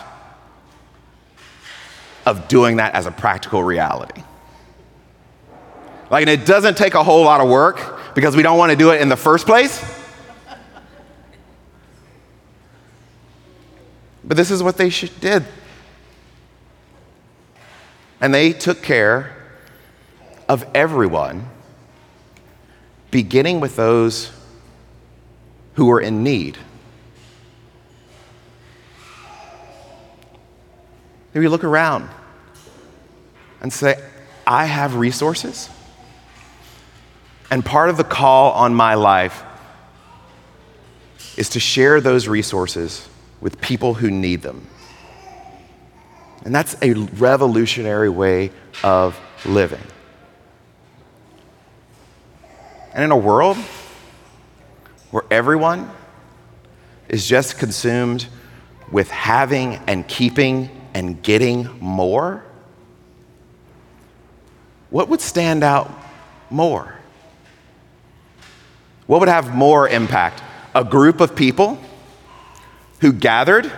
of 2.24 2.48
doing 2.48 2.76
that 2.76 2.94
as 2.94 3.04
a 3.04 3.10
practical 3.10 3.62
reality. 3.62 4.22
Like, 6.10 6.22
and 6.22 6.30
it 6.30 6.46
doesn't 6.46 6.78
take 6.78 6.94
a 6.94 7.04
whole 7.04 7.24
lot 7.24 7.42
of 7.42 7.48
work 7.50 8.14
because 8.14 8.34
we 8.34 8.42
don't 8.42 8.56
want 8.56 8.72
to 8.72 8.76
do 8.76 8.90
it 8.92 9.02
in 9.02 9.10
the 9.10 9.16
first 9.16 9.44
place. 9.44 9.97
But 14.28 14.36
this 14.36 14.50
is 14.50 14.62
what 14.62 14.76
they 14.76 14.90
did. 14.90 15.44
And 18.20 18.34
they 18.34 18.52
took 18.52 18.82
care 18.82 19.34
of 20.48 20.66
everyone, 20.74 21.48
beginning 23.10 23.60
with 23.60 23.74
those 23.74 24.30
who 25.74 25.86
were 25.86 26.00
in 26.00 26.22
need. 26.22 26.58
Maybe 31.32 31.48
look 31.48 31.64
around 31.64 32.08
and 33.62 33.72
say, 33.72 34.02
I 34.46 34.66
have 34.66 34.96
resources. 34.96 35.70
And 37.50 37.64
part 37.64 37.88
of 37.88 37.96
the 37.96 38.04
call 38.04 38.52
on 38.52 38.74
my 38.74 38.94
life 38.94 39.42
is 41.38 41.50
to 41.50 41.60
share 41.60 42.00
those 42.00 42.28
resources 42.28 43.08
with 43.40 43.60
people 43.60 43.94
who 43.94 44.10
need 44.10 44.42
them. 44.42 44.66
And 46.44 46.54
that's 46.54 46.76
a 46.82 46.92
revolutionary 46.92 48.08
way 48.08 48.50
of 48.82 49.18
living. 49.44 49.82
And 52.92 53.04
in 53.04 53.10
a 53.10 53.16
world 53.16 53.56
where 55.10 55.24
everyone 55.30 55.90
is 57.08 57.26
just 57.26 57.58
consumed 57.58 58.26
with 58.90 59.10
having 59.10 59.74
and 59.86 60.06
keeping 60.08 60.70
and 60.94 61.22
getting 61.22 61.68
more, 61.80 62.44
what 64.90 65.08
would 65.08 65.20
stand 65.20 65.62
out 65.62 65.90
more? 66.50 66.94
What 69.06 69.20
would 69.20 69.28
have 69.28 69.54
more 69.54 69.88
impact? 69.88 70.42
A 70.74 70.84
group 70.84 71.20
of 71.20 71.36
people 71.36 71.78
who 73.00 73.12
gathered 73.12 73.70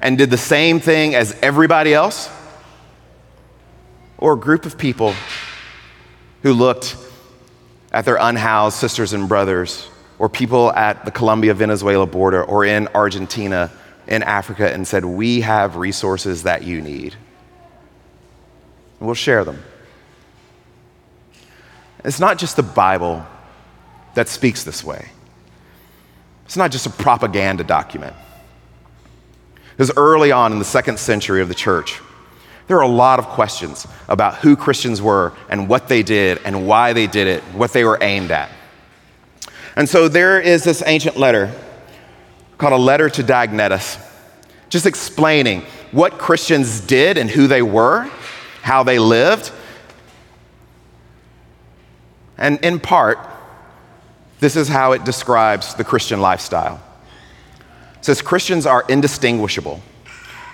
and 0.00 0.18
did 0.18 0.30
the 0.30 0.38
same 0.38 0.80
thing 0.80 1.14
as 1.14 1.36
everybody 1.42 1.94
else? 1.94 2.28
Or 4.18 4.34
a 4.34 4.38
group 4.38 4.66
of 4.66 4.78
people 4.78 5.14
who 6.42 6.52
looked 6.52 6.96
at 7.90 8.04
their 8.04 8.18
unhoused 8.20 8.76
sisters 8.76 9.12
and 9.12 9.28
brothers, 9.28 9.88
or 10.18 10.28
people 10.28 10.72
at 10.72 11.04
the 11.04 11.10
Colombia 11.10 11.54
Venezuela 11.54 12.06
border, 12.06 12.44
or 12.44 12.64
in 12.64 12.88
Argentina, 12.88 13.70
in 14.06 14.22
Africa, 14.22 14.72
and 14.72 14.86
said, 14.86 15.04
We 15.04 15.40
have 15.40 15.76
resources 15.76 16.42
that 16.42 16.62
you 16.64 16.80
need. 16.80 17.14
We'll 19.00 19.14
share 19.14 19.44
them. 19.44 19.62
It's 22.04 22.20
not 22.20 22.38
just 22.38 22.56
the 22.56 22.62
Bible 22.62 23.24
that 24.14 24.28
speaks 24.28 24.64
this 24.64 24.84
way, 24.84 25.08
it's 26.44 26.56
not 26.56 26.70
just 26.70 26.86
a 26.86 26.90
propaganda 26.90 27.64
document. 27.64 28.14
Because 29.76 29.90
early 29.96 30.30
on 30.30 30.52
in 30.52 30.60
the 30.60 30.64
second 30.64 31.00
century 31.00 31.42
of 31.42 31.48
the 31.48 31.54
church, 31.54 32.00
there 32.68 32.78
are 32.78 32.82
a 32.82 32.88
lot 32.88 33.18
of 33.18 33.26
questions 33.26 33.86
about 34.08 34.36
who 34.36 34.56
Christians 34.56 35.02
were 35.02 35.32
and 35.48 35.68
what 35.68 35.88
they 35.88 36.02
did 36.02 36.38
and 36.44 36.66
why 36.66 36.92
they 36.92 37.08
did 37.08 37.26
it, 37.26 37.42
what 37.54 37.72
they 37.72 37.84
were 37.84 37.98
aimed 38.00 38.30
at. 38.30 38.50
And 39.76 39.88
so 39.88 40.08
there 40.08 40.40
is 40.40 40.62
this 40.62 40.82
ancient 40.86 41.16
letter 41.16 41.52
called 42.56 42.72
a 42.72 42.76
letter 42.76 43.10
to 43.10 43.22
Diognetus, 43.22 44.00
just 44.68 44.86
explaining 44.86 45.62
what 45.90 46.18
Christians 46.18 46.80
did 46.80 47.18
and 47.18 47.28
who 47.28 47.48
they 47.48 47.62
were, 47.62 48.08
how 48.62 48.84
they 48.84 49.00
lived. 49.00 49.50
And 52.38 52.64
in 52.64 52.78
part, 52.78 53.18
this 54.38 54.54
is 54.54 54.68
how 54.68 54.92
it 54.92 55.04
describes 55.04 55.74
the 55.74 55.84
Christian 55.84 56.20
lifestyle 56.20 56.80
says 58.04 58.20
Christians 58.20 58.66
are 58.66 58.84
indistinguishable 58.86 59.80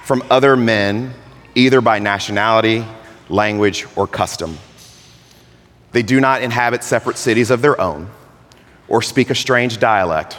from 0.05 0.23
other 0.31 0.57
men, 0.57 1.13
either 1.57 1.81
by 1.81 1.99
nationality, 1.99 2.87
language, 3.29 3.89
or 3.97 4.07
custom. 4.07 4.57
They 5.91 6.05
do 6.05 6.21
not 6.21 6.43
inhabit 6.43 6.85
separate 6.85 7.19
cities 7.19 7.51
of 7.51 7.61
their 7.61 7.81
own, 7.81 8.09
or 8.87 9.03
speak 9.03 9.31
a 9.31 9.35
strange 9.35 9.81
dialect, 9.81 10.39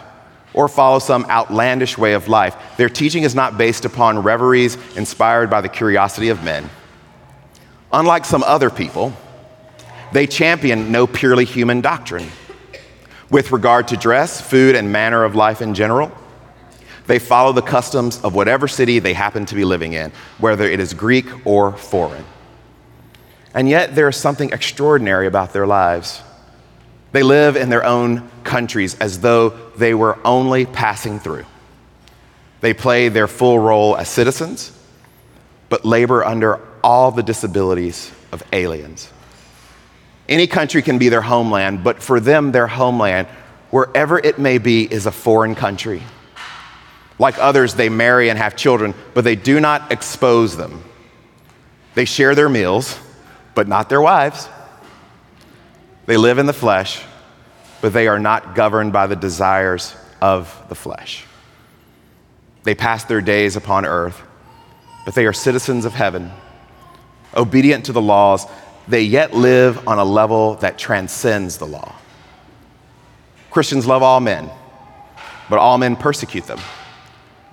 or 0.53 0.69
follow 0.69 0.99
some 0.99 1.25
outlandish 1.25 1.97
way 1.97 2.13
of 2.13 2.29
life. 2.29 2.55
Their 2.77 2.87
teaching 2.87 3.23
is 3.23 3.35
not 3.35 3.57
based 3.57 3.83
upon 3.83 4.23
reveries 4.23 4.77
inspired 4.95 5.49
by 5.49 5.59
the 5.59 5.67
curiosity 5.67 6.29
of 6.29 6.45
men. 6.45 6.69
Unlike 7.91 8.23
some 8.23 8.43
other 8.43 8.69
people, 8.69 9.11
they 10.13 10.27
champion 10.27 10.93
no 10.93 11.07
purely 11.07 11.43
human 11.43 11.81
doctrine. 11.81 12.29
With 13.29 13.51
regard 13.51 13.89
to 13.89 13.97
dress, 13.97 14.39
food, 14.39 14.75
and 14.75 14.93
manner 14.93 15.25
of 15.25 15.35
life 15.35 15.61
in 15.61 15.73
general, 15.73 16.09
they 17.11 17.19
follow 17.19 17.51
the 17.51 17.61
customs 17.61 18.21
of 18.21 18.33
whatever 18.33 18.69
city 18.69 18.99
they 18.99 19.11
happen 19.11 19.45
to 19.45 19.53
be 19.53 19.65
living 19.65 19.91
in, 19.91 20.13
whether 20.37 20.63
it 20.63 20.79
is 20.79 20.93
Greek 20.93 21.25
or 21.45 21.73
foreign. 21.73 22.23
And 23.53 23.67
yet, 23.67 23.95
there 23.95 24.07
is 24.07 24.15
something 24.15 24.53
extraordinary 24.53 25.27
about 25.27 25.51
their 25.51 25.67
lives. 25.67 26.21
They 27.11 27.21
live 27.21 27.57
in 27.57 27.67
their 27.67 27.83
own 27.83 28.31
countries 28.45 28.97
as 28.97 29.19
though 29.19 29.49
they 29.75 29.93
were 29.93 30.25
only 30.25 30.65
passing 30.65 31.19
through. 31.19 31.43
They 32.61 32.73
play 32.73 33.09
their 33.09 33.27
full 33.27 33.59
role 33.59 33.97
as 33.97 34.07
citizens, 34.07 34.71
but 35.67 35.83
labor 35.83 36.23
under 36.23 36.61
all 36.81 37.11
the 37.11 37.23
disabilities 37.23 38.09
of 38.31 38.41
aliens. 38.53 39.11
Any 40.29 40.47
country 40.47 40.81
can 40.81 40.97
be 40.97 41.09
their 41.09 41.23
homeland, 41.23 41.83
but 41.83 42.01
for 42.01 42.21
them, 42.21 42.53
their 42.53 42.67
homeland, 42.67 43.27
wherever 43.69 44.17
it 44.17 44.39
may 44.39 44.59
be, 44.59 44.85
is 44.89 45.07
a 45.07 45.11
foreign 45.11 45.55
country. 45.55 46.03
Like 47.21 47.37
others, 47.37 47.75
they 47.75 47.87
marry 47.87 48.29
and 48.29 48.39
have 48.39 48.55
children, 48.55 48.95
but 49.13 49.23
they 49.23 49.35
do 49.35 49.59
not 49.59 49.91
expose 49.91 50.57
them. 50.57 50.83
They 51.93 52.03
share 52.03 52.33
their 52.33 52.49
meals, 52.49 52.97
but 53.53 53.67
not 53.67 53.89
their 53.89 54.01
wives. 54.01 54.49
They 56.07 56.17
live 56.17 56.39
in 56.39 56.47
the 56.47 56.51
flesh, 56.51 57.03
but 57.79 57.93
they 57.93 58.07
are 58.07 58.17
not 58.17 58.55
governed 58.55 58.91
by 58.91 59.05
the 59.05 59.15
desires 59.15 59.95
of 60.19 60.65
the 60.67 60.73
flesh. 60.73 61.25
They 62.63 62.73
pass 62.73 63.03
their 63.03 63.21
days 63.21 63.55
upon 63.55 63.85
earth, 63.85 64.19
but 65.05 65.13
they 65.13 65.27
are 65.27 65.33
citizens 65.33 65.85
of 65.85 65.93
heaven. 65.93 66.31
Obedient 67.35 67.85
to 67.85 67.93
the 67.93 68.01
laws, 68.01 68.47
they 68.87 69.03
yet 69.03 69.31
live 69.31 69.87
on 69.87 69.99
a 69.99 70.03
level 70.03 70.55
that 70.55 70.79
transcends 70.79 71.59
the 71.59 71.67
law. 71.67 71.93
Christians 73.51 73.85
love 73.85 74.01
all 74.01 74.21
men, 74.21 74.49
but 75.51 75.59
all 75.59 75.77
men 75.77 75.95
persecute 75.95 76.45
them 76.45 76.59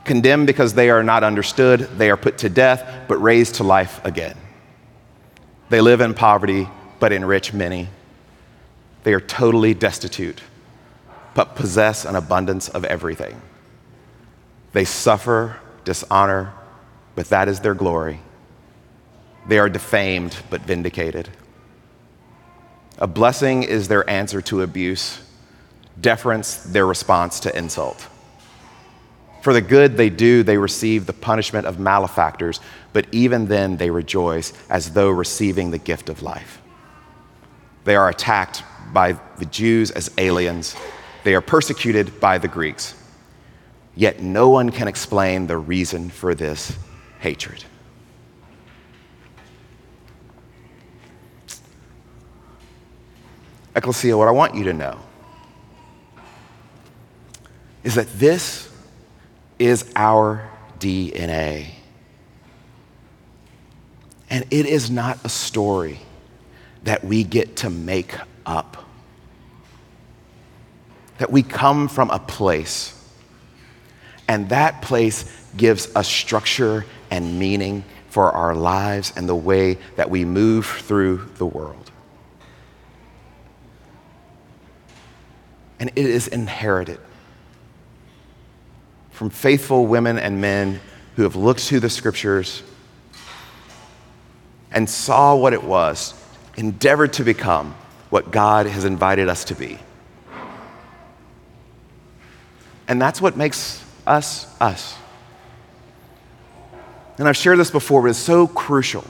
condemned 0.08 0.48
because 0.48 0.74
they 0.74 0.90
are 0.90 1.04
not 1.04 1.22
understood, 1.22 1.80
they 1.96 2.10
are 2.10 2.16
put 2.16 2.38
to 2.38 2.48
death, 2.48 3.04
but 3.06 3.18
raised 3.18 3.56
to 3.56 3.62
life 3.62 4.04
again. 4.04 4.36
They 5.68 5.80
live 5.80 6.00
in 6.00 6.14
poverty, 6.14 6.68
but 6.98 7.12
enrich 7.12 7.52
many. 7.52 7.88
They 9.04 9.14
are 9.14 9.20
totally 9.20 9.74
destitute, 9.74 10.40
but 11.34 11.54
possess 11.54 12.04
an 12.04 12.16
abundance 12.16 12.68
of 12.68 12.84
everything. 12.84 13.40
They 14.72 14.84
suffer 14.84 15.58
dishonor, 15.84 16.52
but 17.14 17.28
that 17.28 17.46
is 17.46 17.60
their 17.60 17.74
glory. 17.74 18.20
They 19.46 19.58
are 19.58 19.68
defamed, 19.68 20.36
but 20.50 20.62
vindicated. 20.62 21.28
A 22.98 23.06
blessing 23.06 23.62
is 23.62 23.88
their 23.88 24.08
answer 24.10 24.42
to 24.42 24.62
abuse, 24.62 25.20
deference, 26.00 26.56
their 26.56 26.86
response 26.86 27.40
to 27.40 27.56
insult. 27.56 28.08
For 29.42 29.52
the 29.52 29.60
good 29.60 29.96
they 29.96 30.10
do, 30.10 30.42
they 30.42 30.58
receive 30.58 31.06
the 31.06 31.12
punishment 31.12 31.66
of 31.66 31.78
malefactors, 31.78 32.60
but 32.92 33.06
even 33.12 33.46
then 33.46 33.76
they 33.76 33.90
rejoice 33.90 34.52
as 34.68 34.92
though 34.92 35.10
receiving 35.10 35.70
the 35.70 35.78
gift 35.78 36.08
of 36.08 36.22
life. 36.22 36.60
They 37.84 37.96
are 37.96 38.08
attacked 38.08 38.62
by 38.92 39.12
the 39.38 39.46
Jews 39.46 39.90
as 39.90 40.10
aliens, 40.18 40.74
they 41.24 41.34
are 41.34 41.40
persecuted 41.40 42.20
by 42.20 42.38
the 42.38 42.48
Greeks. 42.48 42.94
Yet 43.94 44.22
no 44.22 44.48
one 44.48 44.70
can 44.70 44.88
explain 44.88 45.46
the 45.46 45.56
reason 45.56 46.10
for 46.10 46.34
this 46.34 46.76
hatred. 47.20 47.64
Ecclesia, 53.74 54.16
what 54.16 54.28
I 54.28 54.32
want 54.32 54.54
you 54.54 54.64
to 54.64 54.72
know 54.72 54.98
is 57.84 57.94
that 57.94 58.08
this 58.18 58.68
is 59.58 59.90
our 59.96 60.48
DNA. 60.78 61.66
And 64.30 64.44
it 64.50 64.66
is 64.66 64.90
not 64.90 65.18
a 65.24 65.28
story 65.28 66.00
that 66.84 67.04
we 67.04 67.24
get 67.24 67.56
to 67.56 67.70
make 67.70 68.14
up. 68.46 68.84
That 71.18 71.30
we 71.32 71.42
come 71.42 71.88
from 71.88 72.10
a 72.10 72.18
place, 72.20 72.94
and 74.28 74.50
that 74.50 74.82
place 74.82 75.24
gives 75.56 75.94
us 75.96 76.06
structure 76.06 76.86
and 77.10 77.38
meaning 77.38 77.84
for 78.08 78.30
our 78.30 78.54
lives 78.54 79.12
and 79.16 79.28
the 79.28 79.34
way 79.34 79.78
that 79.96 80.10
we 80.10 80.24
move 80.24 80.66
through 80.66 81.28
the 81.38 81.46
world. 81.46 81.90
And 85.80 85.90
it 85.96 86.06
is 86.06 86.28
inherited 86.28 87.00
from 89.18 89.30
faithful 89.30 89.84
women 89.84 90.16
and 90.16 90.40
men 90.40 90.80
who 91.16 91.24
have 91.24 91.34
looked 91.34 91.66
to 91.66 91.80
the 91.80 91.90
scriptures 91.90 92.62
and 94.70 94.88
saw 94.88 95.34
what 95.34 95.52
it 95.52 95.64
was, 95.64 96.14
endeavored 96.56 97.12
to 97.12 97.24
become 97.24 97.74
what 98.10 98.30
God 98.30 98.66
has 98.66 98.84
invited 98.84 99.28
us 99.28 99.42
to 99.46 99.56
be. 99.56 99.80
And 102.86 103.02
that's 103.02 103.20
what 103.20 103.36
makes 103.36 103.84
us 104.06 104.46
us. 104.60 104.96
And 107.18 107.26
I've 107.26 107.36
shared 107.36 107.58
this 107.58 107.72
before, 107.72 108.02
but 108.02 108.10
it's 108.10 108.20
so 108.20 108.46
crucial 108.46 109.04